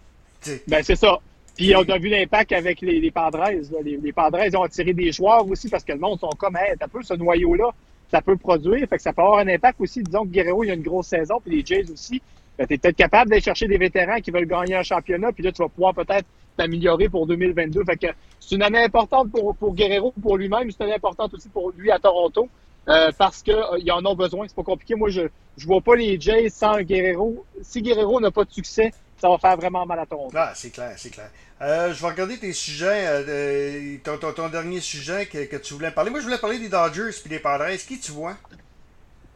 Ben, 0.68 0.84
c'est 0.84 0.96
ça. 0.96 1.20
Puis 1.56 1.76
on 1.76 1.82
a 1.82 1.98
vu 1.98 2.10
l'impact 2.10 2.52
avec 2.52 2.82
les, 2.82 3.00
les 3.00 3.12
Padres. 3.12 3.50
Les, 3.84 3.98
les 3.98 4.12
Padres 4.12 4.40
ont 4.58 4.64
attiré 4.64 4.94
des 4.94 5.12
joueurs 5.12 5.48
aussi 5.48 5.70
parce 5.70 5.84
que 5.84 5.94
le 5.94 6.00
monde 6.00 6.20
sont 6.20 6.30
comme, 6.38 6.58
hey, 6.58 6.76
t'as 6.80 6.88
peu 6.88 7.04
ce 7.04 7.14
noyau-là, 7.14 7.70
ça 8.10 8.22
peut 8.22 8.38
produire. 8.38 8.88
Fait 8.88 8.98
que 8.98 9.02
ça 9.02 9.14
peut 9.14 9.22
avoir 9.22 9.40
un 9.40 9.48
impact 9.48 9.80
aussi. 9.82 10.02
Disons 10.02 10.24
que 10.24 10.30
Guerrero, 10.30 10.64
il 10.64 10.68
y 10.68 10.72
a 10.72 10.74
une 10.74 10.82
grosse 10.82 11.08
saison, 11.08 11.40
puis 11.44 11.58
les 11.58 11.66
Jays 11.66 11.92
aussi. 11.92 12.22
Ben, 12.58 12.68
tu 12.68 12.76
es 12.76 12.78
peut-être 12.78 12.96
capable 12.96 13.30
d'aller 13.30 13.42
chercher 13.42 13.68
des 13.68 13.78
vétérans 13.78 14.20
qui 14.20 14.30
veulent 14.30 14.46
gagner 14.46 14.76
un 14.76 14.84
championnat, 14.84 15.32
puis 15.32 15.44
là, 15.44 15.52
tu 15.52 15.62
vas 15.62 15.70
pouvoir 15.70 15.96
peut-être 15.96 16.26
t'améliorer 16.56 17.10
pour 17.10 17.26
2022. 17.26 17.84
Fait 17.84 17.98
que 17.98 18.08
c'est 18.40 18.56
une 18.56 18.62
année 18.62 18.84
importante 18.84 19.32
pour, 19.32 19.56
pour 19.56 19.74
Guerrero, 19.74 20.14
pour 20.22 20.38
lui-même. 20.38 20.70
C'est 20.70 20.78
une 20.84 20.86
année 20.86 20.96
importante 20.96 21.34
aussi 21.34 21.50
pour 21.50 21.72
lui 21.76 21.92
à 21.92 22.00
Toronto. 22.00 22.48
Euh, 22.90 23.12
parce 23.18 23.42
qu'ils 23.42 23.54
euh, 23.54 23.94
en 23.94 24.06
ont 24.06 24.16
besoin. 24.16 24.46
C'est 24.48 24.56
pas 24.56 24.64
compliqué. 24.64 24.96
Moi, 24.96 25.10
je 25.10 25.22
je 25.58 25.66
vois 25.66 25.82
pas 25.82 25.96
les 25.96 26.20
Jays 26.20 26.50
sans 26.50 26.82
Guerrero. 26.82 27.46
Si 27.62 27.82
Guerrero 27.82 28.20
n'a 28.20 28.32
pas 28.32 28.44
de 28.44 28.52
succès, 28.52 28.92
ça 29.24 29.30
va 29.30 29.38
faire 29.38 29.56
vraiment 29.56 29.86
mal 29.86 30.00
à 30.00 30.06
Toronto. 30.06 30.36
Ah, 30.38 30.52
c'est 30.54 30.70
clair, 30.70 30.96
c'est 30.98 31.10
clair. 31.10 31.30
Euh, 31.62 31.94
je 31.94 32.02
vais 32.02 32.10
regarder 32.10 32.38
tes 32.38 32.52
sujets, 32.52 33.06
euh, 33.08 33.96
ton, 34.04 34.18
ton, 34.18 34.50
dernier 34.50 34.82
sujet 34.82 35.28
que, 35.28 35.46
que, 35.46 35.56
tu 35.56 35.76
voulais 35.76 35.92
parler. 35.92 36.12
Moi, 36.12 36.20
je 36.20 36.26
voulais 36.26 36.40
parler 36.40 36.60
des 36.60 36.68
Dodgers 36.68 37.12
puis 37.22 37.30
des 37.30 37.40
Padres. 37.40 37.74
Qui 37.88 38.02
tu 38.02 38.12
vois? 38.12 38.36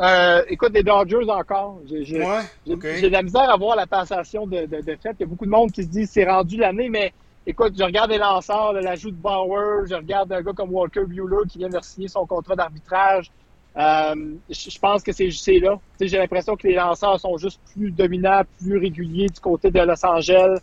Euh, 0.02 0.44
écoute, 0.50 0.74
des 0.74 0.84
Dodgers 0.84 1.30
encore. 1.30 1.80
J'ai 1.86 2.22
ouais, 2.22 2.44
de 2.66 3.08
la 3.08 3.22
misère 3.22 3.50
à 3.50 3.56
voir 3.56 3.78
la 3.78 3.88
passation 3.88 4.46
de, 4.46 4.66
de, 4.66 4.82
de 4.82 4.98
fait. 5.02 5.16
Il 5.18 5.22
y 5.22 5.24
a 5.24 5.26
beaucoup 5.26 5.46
de 5.46 5.52
monde 5.52 5.72
qui 5.72 5.84
se 5.84 5.88
dit 5.88 6.06
c'est 6.06 6.26
rendu 6.26 6.58
l'année, 6.58 6.90
mais 6.90 7.14
écoute, 7.46 7.74
je 7.78 7.84
regarde 7.86 8.12
les 8.12 8.18
lanceurs, 8.18 8.74
l'ajout 8.74 9.12
de 9.12 9.16
Bauer, 9.16 9.86
je 9.90 9.96
regarde 9.96 10.34
un 10.34 10.42
gars 10.42 10.52
comme 10.54 10.74
Walker 10.74 11.06
Bueller 11.06 11.48
qui 11.48 11.60
vient 11.60 11.70
de 11.70 11.80
signer 11.82 12.10
son 12.10 12.26
contrat 12.26 12.58
d'arbitrage. 12.58 13.32
Euh, 13.78 14.16
je 14.50 14.80
pense 14.80 15.04
que 15.04 15.12
c'est 15.12 15.60
là. 15.60 15.80
J'ai 16.00 16.18
l'impression 16.18 16.56
que 16.56 16.68
les 16.68 16.74
lanceurs 16.74 17.20
sont 17.20 17.38
juste 17.38 17.60
plus 17.74 17.92
dominants, 17.92 18.42
plus 18.60 18.78
réguliers 18.78 19.28
du 19.28 19.40
côté 19.40 19.70
de 19.70 19.80
Los 19.80 20.04
Angeles. 20.04 20.60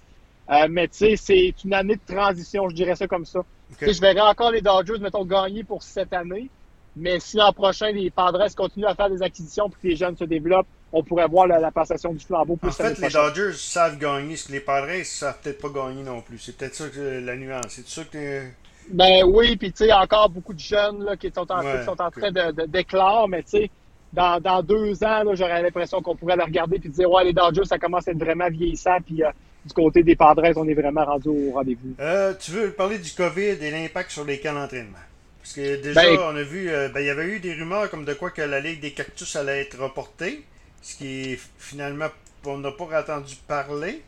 Euh, 0.51 0.67
mais 0.69 0.89
tu 0.89 0.99
sais, 0.99 1.17
c'est 1.17 1.55
une 1.65 1.75
année 1.75 1.97
de 1.97 2.15
transition, 2.15 2.69
je 2.69 2.75
dirais 2.75 2.97
ça 2.97 3.07
comme 3.07 3.25
ça. 3.25 3.41
Je 3.81 4.01
verrai 4.01 4.21
encore 4.21 4.51
les 4.51 4.61
Dodgers, 4.61 4.99
mettons, 4.99 5.25
gagner 5.25 5.65
pour 5.65 5.83
cette 5.83 6.13
année. 6.13 6.51
Mais 6.97 7.19
si 7.19 7.37
l'an 7.37 7.53
prochain, 7.53 7.91
les 7.91 8.11
Padres 8.11 8.47
continuent 8.55 8.87
à 8.87 8.95
faire 8.95 9.11
des 9.11 9.23
acquisitions 9.23 9.69
pour 9.69 9.81
que 9.81 9.89
les 9.89 9.97
jeunes 9.97 10.17
se 10.17 10.25
développent, 10.25 10.67
on 10.93 11.03
pourrait 11.03 11.27
voir 11.27 11.49
la, 11.49 11.71
passation 11.73 12.13
du 12.13 12.25
flambeau 12.25 12.55
plus 12.55 12.69
En 12.69 12.73
fait, 12.73 12.99
les 12.99 13.09
Dodgers 13.09 13.53
savent 13.55 13.99
gagner, 13.99 14.37
ce 14.37 14.47
que 14.47 14.53
les 14.53 14.61
Padres 14.61 14.97
ne 14.99 15.03
savent 15.03 15.39
peut-être 15.43 15.61
pas 15.61 15.71
gagner 15.71 16.03
non 16.05 16.21
plus. 16.21 16.39
C'est 16.39 16.57
peut-être 16.57 16.75
ça 16.75 16.89
que 16.89 17.01
la 17.25 17.37
nuance. 17.37 17.65
C'est 17.69 17.87
ça 17.89 18.05
que 18.05 18.43
Ben 18.91 19.25
oui, 19.25 19.57
puis 19.57 19.73
tu 19.73 19.85
sais, 19.85 19.93
encore 19.93 20.29
beaucoup 20.29 20.53
de 20.53 20.59
jeunes 20.59 21.05
là, 21.05 21.17
qui 21.17 21.31
sont 21.31 21.51
en, 21.51 21.63
sont 21.85 22.01
en 22.01 22.11
train 22.11 22.31
de, 22.31 22.67
d'éclore, 22.67 23.29
mais 23.29 23.43
tu 23.43 23.51
sais, 23.51 23.71
dans, 24.15 24.41
dans 24.41 24.63
deux 24.63 25.03
ans, 25.05 25.23
j'aurais 25.35 25.63
l'impression 25.63 26.01
qu'on 26.01 26.15
pourrait 26.15 26.37
le 26.37 26.45
regarder 26.45 26.77
et 26.77 26.89
dire 26.89 27.11
Ouais, 27.11 27.25
les 27.25 27.33
Dodgers, 27.33 27.65
ça 27.65 27.79
commence 27.79 28.07
à 28.09 28.13
être 28.13 28.19
vraiment 28.19 28.49
vieillissant. 28.49 28.99
Puis 29.05 29.23
euh, 29.23 29.31
du 29.65 29.73
côté 29.75 30.03
des 30.03 30.17
Padres, 30.17 30.53
on 30.57 30.69
est 30.69 30.75
vraiment 30.75 31.05
rendu 31.05 31.29
au 31.29 31.53
rendez-vous. 31.53 31.95
Euh, 32.01 32.33
tu 32.39 32.53
veux 32.53 32.71
parler 32.71 32.99
du 32.99 33.11
COVID 33.13 33.59
et 33.61 33.71
l'impact 33.71 34.11
sur 34.11 34.25
les 34.25 34.39
camps 34.39 34.55
d'entraînement? 34.55 34.99
Parce 35.41 35.55
que 35.55 35.83
déjà, 35.83 36.03
ben, 36.03 36.19
on 36.21 36.37
a 36.37 36.43
vu, 36.43 36.71
euh, 36.71 36.89
ben, 36.89 37.01
il 37.01 37.07
y 37.07 37.11
avait 37.11 37.27
eu 37.27 37.41
des 37.41 37.53
rumeurs 37.55 37.91
comme 37.91 38.05
de 38.05 38.15
quoi 38.15 38.31
que 38.31 38.43
la 38.43 38.61
Ligue 38.61 38.81
des 38.81 38.93
Cactus 38.93 39.37
allait 39.37 39.61
être 39.63 39.79
reportée, 39.79 40.45
ce 40.81 40.97
qui 40.97 41.33
est 41.33 41.41
finalement, 41.59 42.07
on 42.47 42.59
n'a 42.59 42.71
pas 42.71 43.01
entendu 43.01 43.35
parler. 43.47 44.03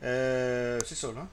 c'est 0.00 0.94
ça, 0.94 1.08
là. 1.08 1.26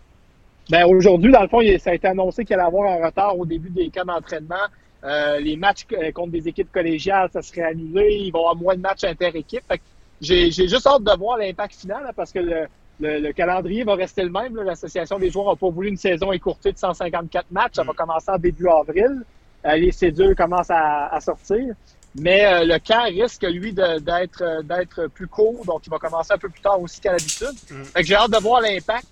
Ben, 0.69 0.85
aujourd'hui, 0.85 1.31
dans 1.31 1.41
le 1.41 1.47
fond, 1.47 1.59
ça 1.79 1.91
a 1.91 1.93
été 1.93 2.07
annoncé 2.07 2.45
qu'il 2.45 2.55
allait 2.55 2.65
avoir 2.65 2.91
un 2.91 3.05
retard 3.05 3.37
au 3.37 3.45
début 3.45 3.69
des 3.69 3.89
camps 3.89 4.05
d'entraînement. 4.05 4.55
Euh, 5.03 5.39
les 5.39 5.57
matchs 5.57 5.85
contre 6.13 6.31
des 6.31 6.47
équipes 6.47 6.71
collégiales, 6.71 7.29
ça 7.33 7.41
serait 7.41 7.63
annulé. 7.63 8.19
Il 8.21 8.31
va 8.31 8.39
y 8.39 8.41
avoir 8.41 8.55
moins 8.55 8.75
de 8.75 8.81
matchs 8.81 9.03
inter-équipes. 9.03 9.73
J'ai 10.21 10.51
juste 10.51 10.87
hâte 10.87 11.03
de 11.03 11.17
voir 11.17 11.37
l'impact 11.37 11.75
final 11.75 12.09
parce 12.15 12.31
que 12.31 12.39
le, 12.99 13.31
calendrier 13.33 13.83
va 13.83 13.95
rester 13.95 14.23
le 14.23 14.29
même. 14.29 14.55
L'association 14.55 15.19
des 15.19 15.29
joueurs 15.29 15.49
n'a 15.49 15.55
pas 15.57 15.69
voulu 15.69 15.89
une 15.89 15.97
saison 15.97 16.31
écourtée 16.31 16.71
de 16.71 16.77
154 16.77 17.51
matchs. 17.51 17.73
Ça 17.75 17.83
va 17.83 17.91
mm. 17.91 17.95
commencer 17.95 18.31
en 18.31 18.37
début 18.37 18.67
avril. 18.69 19.23
Euh, 19.65 19.75
les 19.75 19.91
cédules 19.91 20.35
commencent 20.35 20.71
à, 20.71 21.19
sortir. 21.19 21.75
Mais 22.15 22.45
euh, 22.45 22.63
le 22.63 22.77
cas 22.79 23.03
risque, 23.03 23.43
lui, 23.43 23.73
d'être 23.73 25.07
plus 25.13 25.27
court. 25.27 25.65
Donc, 25.65 25.85
il 25.85 25.89
va 25.89 25.97
commencer 25.97 26.31
un 26.31 26.37
peu 26.37 26.47
plus 26.47 26.61
tard 26.61 26.79
aussi 26.79 27.01
qu'à 27.01 27.11
l'habitude. 27.11 27.55
Mm. 27.69 27.83
J'ai 28.01 28.15
hâte 28.15 28.31
de 28.31 28.37
voir 28.37 28.61
l'impact 28.61 29.07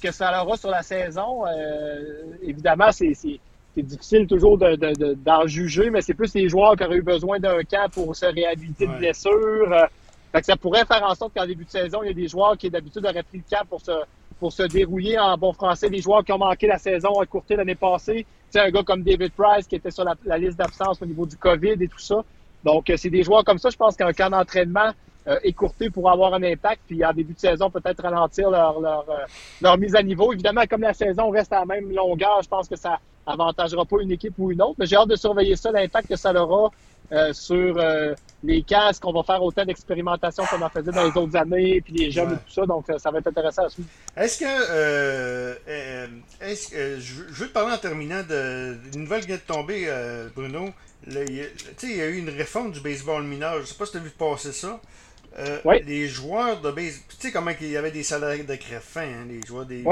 que 0.00 0.12
ça 0.12 0.42
aura 0.42 0.56
sur 0.56 0.70
la 0.70 0.82
saison. 0.82 1.44
évidemment, 2.42 2.92
c'est 2.92 3.14
c'est 3.74 3.82
difficile 3.82 4.26
toujours 4.26 4.58
d'en 4.58 4.72
de, 4.72 5.14
de, 5.14 5.46
juger, 5.46 5.90
mais 5.90 6.00
c'est 6.00 6.14
plus 6.14 6.34
les 6.34 6.48
joueurs 6.48 6.76
qui 6.76 6.84
auraient 6.84 6.96
eu 6.96 7.02
besoin 7.02 7.38
d'un 7.38 7.62
camp 7.62 7.88
pour 7.92 8.14
se 8.16 8.26
réhabiliter 8.26 8.86
de 8.86 8.96
blessures. 8.98 9.72
Euh, 9.72 9.86
fait 10.32 10.40
que 10.40 10.46
ça 10.46 10.56
pourrait 10.56 10.84
faire 10.84 11.02
en 11.04 11.14
sorte 11.14 11.32
qu'en 11.34 11.46
début 11.46 11.64
de 11.64 11.70
saison, 11.70 12.02
il 12.02 12.08
y 12.08 12.10
a 12.10 12.14
des 12.14 12.28
joueurs 12.28 12.56
qui 12.56 12.68
d'habitude 12.70 13.04
auraient 13.04 13.22
pris 13.22 13.38
le 13.38 13.44
camp 13.48 13.64
pour 13.68 13.80
se, 13.80 13.92
pour 14.38 14.52
se 14.52 14.64
dérouiller 14.64 15.18
en 15.18 15.36
bon 15.36 15.52
français, 15.52 15.88
des 15.88 16.00
joueurs 16.00 16.24
qui 16.24 16.32
ont 16.32 16.38
manqué 16.38 16.66
la 16.66 16.78
saison 16.78 17.20
à 17.20 17.26
courté 17.26 17.56
l'année 17.56 17.74
passée. 17.74 18.26
Tu 18.52 18.58
un 18.58 18.70
gars 18.70 18.82
comme 18.82 19.02
David 19.02 19.32
Price 19.32 19.66
qui 19.68 19.76
était 19.76 19.92
sur 19.92 20.04
la, 20.04 20.14
la 20.24 20.38
liste 20.38 20.58
d'absence 20.58 21.00
au 21.00 21.06
niveau 21.06 21.24
du 21.24 21.36
COVID 21.36 21.76
et 21.80 21.88
tout 21.88 21.98
ça. 21.98 22.24
Donc, 22.64 22.90
euh, 22.90 22.96
c'est 22.96 23.10
des 23.10 23.22
joueurs 23.22 23.44
comme 23.44 23.58
ça, 23.58 23.70
je 23.70 23.76
pense 23.76 23.96
qu'un 23.96 24.12
camp 24.12 24.30
d'entraînement 24.30 24.90
euh, 25.26 25.38
écourté 25.42 25.90
pour 25.90 26.10
avoir 26.10 26.34
un 26.34 26.42
impact, 26.42 26.82
puis 26.86 27.04
en 27.04 27.12
début 27.12 27.34
de 27.34 27.38
saison, 27.38 27.70
peut-être 27.70 28.02
ralentir 28.02 28.50
leur, 28.50 28.80
leur, 28.80 29.04
leur 29.60 29.78
mise 29.78 29.94
à 29.94 30.02
niveau. 30.02 30.32
Évidemment, 30.32 30.62
comme 30.68 30.82
la 30.82 30.94
saison 30.94 31.30
reste 31.30 31.52
à 31.52 31.60
la 31.60 31.66
même 31.66 31.92
longueur, 31.92 32.40
je 32.42 32.48
pense 32.48 32.68
que 32.68 32.76
ça 32.76 32.98
avantagera 33.26 33.84
pas 33.84 33.96
une 34.00 34.12
équipe 34.12 34.34
ou 34.38 34.50
une 34.50 34.62
autre. 34.62 34.76
Mais 34.78 34.86
j'ai 34.86 34.96
hâte 34.96 35.08
de 35.08 35.16
surveiller 35.16 35.56
ça, 35.56 35.70
l'impact 35.70 36.08
que 36.08 36.16
ça 36.16 36.32
aura 36.32 36.70
euh, 37.12 37.32
sur 37.32 37.76
euh, 37.76 38.14
les 38.44 38.62
cas. 38.62 38.90
Est-ce 38.90 39.00
qu'on 39.00 39.12
va 39.12 39.22
faire 39.22 39.42
autant 39.42 39.64
d'expérimentation 39.64 40.44
qu'on 40.44 40.62
en 40.62 40.68
faisait 40.68 40.92
dans 40.92 41.04
les 41.04 41.16
autres 41.16 41.36
années, 41.36 41.80
puis 41.80 41.92
les 41.94 42.10
jeunes 42.10 42.34
et 42.34 42.36
tout 42.36 42.52
ça. 42.52 42.66
Donc, 42.66 42.88
euh, 42.88 42.98
ça 42.98 43.10
va 43.10 43.18
être 43.18 43.26
intéressant 43.26 43.64
à 43.64 43.68
suivre. 43.68 43.88
Est-ce 44.16 44.38
que. 44.38 45.58
est-ce 46.40 46.68
que 46.68 47.00
je 47.00 47.22
veux 47.34 47.48
te 47.48 47.52
parler 47.52 47.74
en 47.74 47.78
terminant 47.78 48.22
d'une 48.22 49.02
nouvelle 49.02 49.22
qui 49.22 49.28
vient 49.28 49.36
de 49.36 49.40
tomber, 49.40 49.88
Bruno. 50.36 50.68
Tu 51.04 51.12
sais, 51.12 51.88
il 51.88 51.96
y 51.96 52.02
a 52.02 52.06
eu 52.06 52.18
une 52.18 52.30
réforme 52.30 52.70
du 52.70 52.80
baseball 52.80 53.24
mineur. 53.24 53.60
Je 53.60 53.66
sais 53.66 53.74
pas 53.74 53.86
si 53.86 53.92
tu 53.92 53.98
as 53.98 54.02
vu 54.02 54.10
passer 54.10 54.52
ça. 54.52 54.80
Les 55.86 56.08
joueurs 56.08 56.60
de 56.60 56.70
baseball. 56.70 57.04
Tu 57.08 57.16
sais 57.18 57.32
comment 57.32 57.52
il 57.60 57.70
y 57.70 57.76
avait 57.76 57.90
des 57.90 58.02
salaires 58.02 58.44
de 58.44 58.54
crève 58.56 58.82
fin, 58.82 59.02
hein, 59.02 59.26
les 59.28 59.40
joueurs 59.46 59.66
des. 59.66 59.82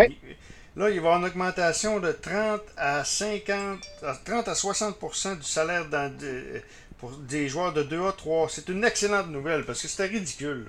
Là, 0.76 0.90
il 0.90 0.90
va 0.90 0.90
y 0.90 0.98
avoir 0.98 1.18
une 1.18 1.24
augmentation 1.24 1.98
de 1.98 2.12
30 2.12 2.60
à 2.76 3.02
50, 3.04 3.80
30 4.24 4.46
à 4.46 4.52
60% 4.52 5.38
du 5.38 5.42
salaire 5.42 5.86
pour 6.98 7.10
des 7.10 7.48
joueurs 7.48 7.72
de 7.72 7.82
2 7.82 8.06
à 8.06 8.12
3. 8.12 8.48
C'est 8.48 8.68
une 8.68 8.84
excellente 8.84 9.28
nouvelle 9.28 9.64
parce 9.64 9.82
que 9.82 9.88
c'était 9.88 10.06
ridicule. 10.06 10.66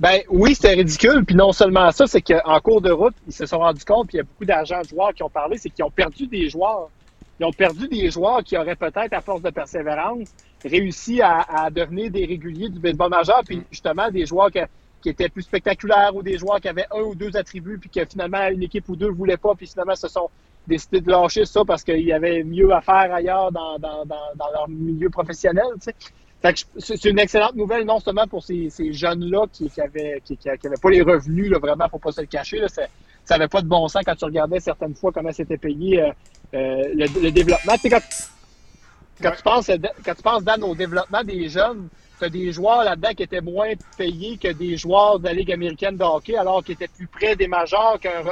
Ben 0.00 0.22
oui, 0.28 0.54
c'était 0.54 0.74
ridicule. 0.74 1.24
Puis 1.24 1.34
non 1.36 1.52
seulement 1.52 1.90
ça, 1.92 2.06
c'est 2.06 2.22
qu'en 2.22 2.60
cours 2.60 2.80
de 2.80 2.90
route, 2.90 3.14
ils 3.26 3.32
se 3.32 3.46
sont 3.46 3.58
rendus 3.58 3.84
compte, 3.84 4.08
puis 4.08 4.16
il 4.16 4.18
y 4.18 4.20
a 4.20 4.24
beaucoup 4.24 4.44
d'agents 4.44 4.82
de 4.82 4.88
joueurs 4.88 5.14
qui 5.14 5.22
ont 5.22 5.30
parlé, 5.30 5.56
c'est 5.58 5.70
qu'ils 5.70 5.84
ont 5.84 5.90
perdu 5.90 6.26
des 6.26 6.48
joueurs. 6.48 6.88
Ils 7.38 7.46
ont 7.46 7.52
perdu 7.52 7.88
des 7.88 8.10
joueurs 8.10 8.42
qui 8.42 8.56
auraient 8.58 8.76
peut-être, 8.76 9.12
à 9.12 9.20
force 9.20 9.40
de 9.40 9.50
persévérance, 9.50 10.28
réussi 10.64 11.20
à, 11.22 11.40
à, 11.40 11.70
devenir 11.70 12.10
des 12.10 12.26
réguliers 12.26 12.68
du 12.68 12.78
baseball 12.78 13.10
majeur, 13.10 13.42
puis 13.46 13.62
justement 13.70 14.10
des 14.10 14.26
joueurs 14.26 14.50
que 14.50 14.60
qui 15.00 15.08
étaient 15.08 15.28
plus 15.28 15.42
spectaculaires 15.42 16.14
ou 16.14 16.22
des 16.22 16.38
joueurs 16.38 16.60
qui 16.60 16.68
avaient 16.68 16.86
un 16.90 17.00
ou 17.00 17.14
deux 17.14 17.36
attributs 17.36 17.78
puis 17.78 17.90
que 17.90 18.04
finalement 18.04 18.46
une 18.48 18.62
équipe 18.62 18.88
ou 18.88 18.96
deux 18.96 19.08
ne 19.08 19.14
voulait 19.14 19.36
pas 19.36 19.54
puis 19.54 19.66
finalement 19.66 19.94
se 19.94 20.08
sont 20.08 20.28
décidés 20.66 21.00
de 21.00 21.10
lâcher 21.10 21.44
ça 21.44 21.62
parce 21.66 21.82
qu'il 21.82 22.00
y 22.00 22.12
avait 22.12 22.44
mieux 22.44 22.72
à 22.72 22.80
faire 22.80 23.12
ailleurs 23.12 23.50
dans, 23.50 23.78
dans, 23.78 24.04
dans, 24.04 24.50
leur 24.52 24.68
milieu 24.68 25.08
professionnel. 25.10 25.64
Tu 25.82 25.90
sais. 26.42 26.66
c'est 26.78 27.04
une 27.06 27.18
excellente 27.18 27.56
nouvelle, 27.56 27.84
non 27.84 27.98
seulement 27.98 28.26
pour 28.26 28.44
ces, 28.44 28.70
ces 28.70 28.92
jeunes-là 28.92 29.46
qui, 29.52 29.70
qui, 29.70 29.80
avaient, 29.80 30.20
qui, 30.24 30.36
qui, 30.36 30.48
avaient 30.48 30.76
pas 30.80 30.90
les 30.90 31.02
revenus, 31.02 31.50
là, 31.50 31.58
vraiment, 31.58 31.88
pour 31.88 32.00
pas 32.00 32.12
se 32.12 32.20
le 32.20 32.26
cacher. 32.26 32.58
Là, 32.58 32.68
ça 32.68 32.86
n'avait 33.30 33.48
pas 33.48 33.62
de 33.62 33.68
bon 33.68 33.88
sens 33.88 34.02
quand 34.04 34.14
tu 34.14 34.24
regardais 34.24 34.60
certaines 34.60 34.94
fois 34.94 35.12
comment 35.12 35.32
c'était 35.32 35.58
payé 35.58 36.02
euh, 36.02 36.10
euh, 36.54 36.82
le, 36.94 37.30
développement. 37.30 37.74
Quand, 39.22 39.32
tu 39.32 39.42
penses, 39.42 39.70
quand 40.04 40.14
tu 40.14 40.22
penses, 40.22 40.44
Dan, 40.44 40.62
au 40.64 40.74
développement 40.74 41.22
des 41.22 41.48
jeunes, 41.48 41.88
tu 42.18 42.24
as 42.24 42.28
des 42.28 42.52
joueurs 42.52 42.84
là-dedans 42.84 43.10
qui 43.10 43.22
étaient 43.22 43.40
moins 43.40 43.72
payés 43.96 44.38
que 44.38 44.52
des 44.52 44.76
joueurs 44.76 45.18
de 45.18 45.24
la 45.24 45.32
Ligue 45.32 45.52
américaine 45.52 45.96
de 45.96 46.04
hockey, 46.04 46.36
alors 46.36 46.64
qu'ils 46.64 46.74
étaient 46.74 46.88
plus 46.88 47.06
près 47.06 47.36
des 47.36 47.48
majeurs 47.48 47.98
qu'un 48.00 48.22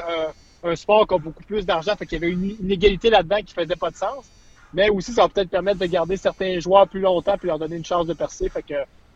un, 0.63 0.77
sport 0.77 1.07
qui 1.07 1.15
a 1.15 1.19
beaucoup 1.19 1.45
plus 1.45 1.67
d'argent. 1.67 1.95
Fait 1.97 2.07
qu'il 2.07 2.21
y 2.21 2.25
avait 2.25 2.33
une 2.33 2.57
inégalité 2.61 3.11
là-dedans 3.11 3.39
qui 3.45 3.55
faisait 3.55 3.77
pas 3.77 3.91
de 3.91 3.97
sens. 3.97 4.33
Mais 4.73 4.91
aussi, 4.91 5.13
ça 5.13 5.23
va 5.23 5.29
peut-être 5.29 5.51
permettre 5.51 5.79
de 5.79 5.87
garder 5.87 6.17
certains 6.17 6.59
joueurs 6.61 6.89
plus 6.89 7.01
longtemps 7.01 7.37
puis 7.39 7.49
leur 7.49 7.59
donner 7.59 7.77
une 7.77 7.85
chance 7.85 8.07
de 8.07 8.15
percer. 8.15 8.49
Fait 8.49 8.63
que 8.63 8.75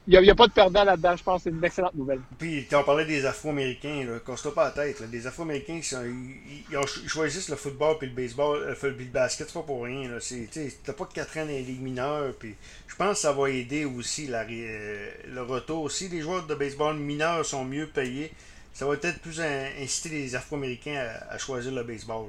il 0.09 0.21
n'y 0.21 0.31
a, 0.31 0.35
pas 0.35 0.49
de 0.49 0.53
perdant 0.53 0.83
là-dedans, 0.83 1.17
je 1.17 1.23
pense. 1.23 1.43
C'est 1.45 1.51
une 1.51 1.63
excellente 1.63 1.95
nouvelle. 1.95 2.21
Puis, 2.37 2.67
tu 2.69 2.75
en 2.75 2.83
parlais 2.83 3.05
des 3.05 3.25
Afro-Américains, 3.25 4.05
casse-toi 4.27 4.53
pas 4.53 4.65
la 4.65 4.71
tête. 4.71 4.99
Là. 4.99 5.07
Les 5.11 5.27
Afro-Américains, 5.29 5.81
ils, 5.81 7.09
choisissent 7.09 7.49
le 7.49 7.57
football 7.57 7.99
puis 7.99 8.09
le 8.09 8.15
baseball, 8.15 8.59
euh, 8.63 8.75
le, 8.83 8.91
le 8.91 9.05
basket, 9.05 9.47
c'est 9.47 9.55
pas 9.55 9.63
pour 9.63 9.85
rien. 9.85 10.11
T'as 10.85 10.93
pas 10.93 11.09
4 11.13 11.39
ans 11.39 11.41
dans 11.43 11.49
les 11.49 11.63
ligues 11.63 11.83
mineures. 11.83 12.33
Puis, 12.37 12.57
je 12.89 12.97
pense 12.97 13.15
que 13.15 13.21
ça 13.21 13.33
va 13.33 13.51
aider 13.51 13.85
aussi 13.85 14.27
la, 14.27 14.43
euh, 14.43 15.11
le 15.29 15.43
retour. 15.43 15.91
Si 15.91 16.09
les 16.09 16.21
joueurs 16.21 16.47
de 16.47 16.55
baseball 16.57 16.97
mineurs 16.97 17.47
sont 17.47 17.65
mieux 17.65 17.87
payés, 17.87 18.33
ça 18.73 18.87
va 18.87 18.97
peut-être 18.97 19.21
plus 19.21 19.41
inciter 19.41 20.09
les 20.09 20.35
Afro-Américains 20.35 21.01
à, 21.31 21.39
choisir 21.39 21.73
le 21.73 21.85
baseball. 21.85 22.27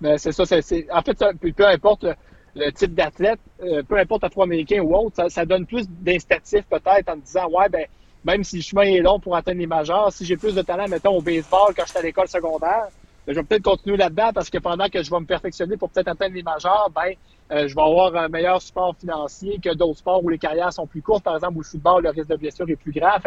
Ben, 0.00 0.18
c'est 0.18 0.32
ça. 0.32 0.44
c'est 0.44 0.86
en 0.90 1.00
fait, 1.02 1.24
peu 1.56 1.66
importe 1.66 2.06
le 2.54 2.70
type 2.70 2.94
d'athlète, 2.94 3.40
euh, 3.62 3.82
peu 3.82 3.98
importe 3.98 4.24
afro-américain 4.24 4.80
ou 4.80 4.94
autre, 4.94 5.30
ça, 5.30 5.44
donne 5.44 5.66
plus 5.66 5.88
d'instatifs 5.88 6.64
peut-être 6.68 7.08
en 7.08 7.16
disant 7.16 7.48
ouais 7.50 7.68
ben 7.68 7.86
même 8.24 8.44
si 8.44 8.56
le 8.56 8.62
chemin 8.62 8.82
est 8.82 9.00
long 9.00 9.18
pour 9.18 9.34
atteindre 9.34 9.58
les 9.58 9.66
majeurs, 9.66 10.12
si 10.12 10.24
j'ai 10.24 10.36
plus 10.36 10.54
de 10.54 10.62
talent, 10.62 10.86
mettons, 10.88 11.16
au 11.16 11.22
baseball 11.22 11.74
quand 11.74 11.84
j'étais 11.86 11.98
à 11.98 12.02
l'école 12.02 12.28
secondaire, 12.28 12.86
je 13.28 13.34
vais 13.34 13.42
peut-être 13.42 13.62
continuer 13.62 13.96
là-dedans 13.96 14.32
parce 14.34 14.50
que 14.50 14.58
pendant 14.58 14.88
que 14.88 15.02
je 15.02 15.10
vais 15.10 15.20
me 15.20 15.26
perfectionner 15.26 15.76
pour 15.76 15.90
peut-être 15.90 16.08
atteindre 16.08 16.34
les 16.34 16.42
majeurs, 16.42 16.90
ben 16.94 17.12
euh, 17.52 17.68
je 17.68 17.74
vais 17.74 17.82
avoir 17.82 18.16
un 18.16 18.28
meilleur 18.28 18.60
support 18.60 18.96
financier 18.96 19.58
que 19.62 19.74
d'autres 19.74 19.98
sports 19.98 20.24
où 20.24 20.28
les 20.28 20.38
carrières 20.38 20.72
sont 20.72 20.86
plus 20.86 21.02
courtes, 21.02 21.22
par 21.22 21.34
exemple 21.34 21.56
où 21.56 21.60
le 21.60 21.66
football, 21.66 22.02
le 22.02 22.10
risque 22.10 22.28
de 22.28 22.36
blessure 22.36 22.68
est 22.68 22.76
plus 22.76 22.92
grave. 22.92 23.22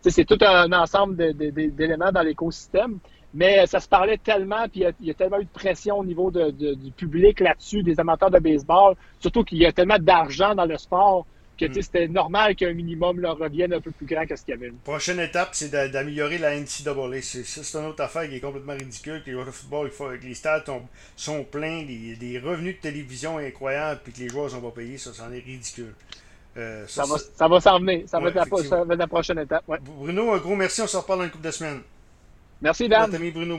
c'est 0.00 0.24
tout 0.24 0.38
un 0.40 0.72
ensemble 0.72 1.16
d'éléments 1.34 2.12
dans 2.12 2.22
l'écosystème. 2.22 2.98
Mais 3.34 3.66
ça 3.66 3.80
se 3.80 3.88
parlait 3.88 4.16
tellement, 4.16 4.66
puis 4.68 4.84
il 5.00 5.06
y, 5.06 5.10
a 5.10 5.14
tellement 5.14 5.38
eu 5.38 5.44
de 5.44 5.50
pression 5.50 5.98
au 5.98 6.04
niveau 6.04 6.30
du 6.30 6.90
public 6.92 7.40
là-dessus, 7.40 7.82
des 7.82 8.00
amateurs 8.00 8.30
de 8.30 8.38
baseball, 8.38 8.94
surtout 9.20 9.44
qu'il 9.44 9.58
y 9.58 9.66
a 9.66 9.72
tellement 9.72 9.98
d'argent 9.98 10.54
dans 10.54 10.64
le 10.64 10.78
sport 10.78 11.26
que 11.58 11.66
hmm. 11.66 11.82
c'était 11.82 12.08
normal 12.08 12.54
qu'un 12.54 12.72
minimum 12.72 13.20
leur 13.20 13.38
revienne 13.38 13.72
un 13.72 13.80
peu 13.80 13.90
plus 13.90 14.06
grand 14.06 14.26
que 14.26 14.36
ce 14.36 14.44
qu'il 14.44 14.54
y 14.54 14.56
avait. 14.56 14.72
Prochaine 14.84 15.20
étape, 15.20 15.50
c'est 15.52 15.70
d'améliorer 15.70 16.38
la 16.38 16.58
NCAA. 16.58 17.22
C'est 17.22 17.78
une 17.78 17.86
autre 17.86 18.02
affaire 18.02 18.28
qui 18.28 18.36
est 18.36 18.40
complètement 18.40 18.74
ridicule. 18.74 19.22
Que 19.22 19.26
les 19.26 19.32
joueurs 19.32 19.46
de 19.46 19.50
football, 19.50 19.88
il 19.90 19.92
faut, 19.92 20.08
que 20.08 20.26
les 20.26 20.34
stades 20.34 20.64
sont, 21.16 21.44
pleins, 21.44 21.84
des 21.84 22.38
revenus 22.38 22.76
de 22.76 22.80
télévision 22.80 23.38
incroyables, 23.38 24.00
puis 24.04 24.12
que 24.12 24.18
les 24.20 24.28
joueurs 24.28 24.50
sont 24.50 24.60
pas 24.60 24.70
payés, 24.70 24.98
ça, 24.98 25.12
c'en 25.12 25.32
est 25.32 25.44
ridicule. 25.44 25.94
Euh, 26.56 26.86
ça, 26.86 27.04
va, 27.04 27.16
ça 27.18 27.48
va 27.48 27.60
s'en 27.60 27.78
venir. 27.78 28.08
Ça, 28.08 28.18
va 28.18 28.28
être 28.28 28.34
la, 28.34 29.06
prochaine 29.06 29.38
étape. 29.38 29.64
Bruno, 29.82 30.32
un 30.32 30.38
gros 30.38 30.56
merci. 30.56 30.80
On 30.80 30.86
se 30.86 30.96
reparle 30.96 31.20
dans 31.20 31.24
une 31.26 31.30
couple 31.30 31.44
de 31.44 31.50
semaines. 31.50 31.82
Merci, 32.62 32.88
Dan. 32.88 33.10
Bruno 33.10 33.58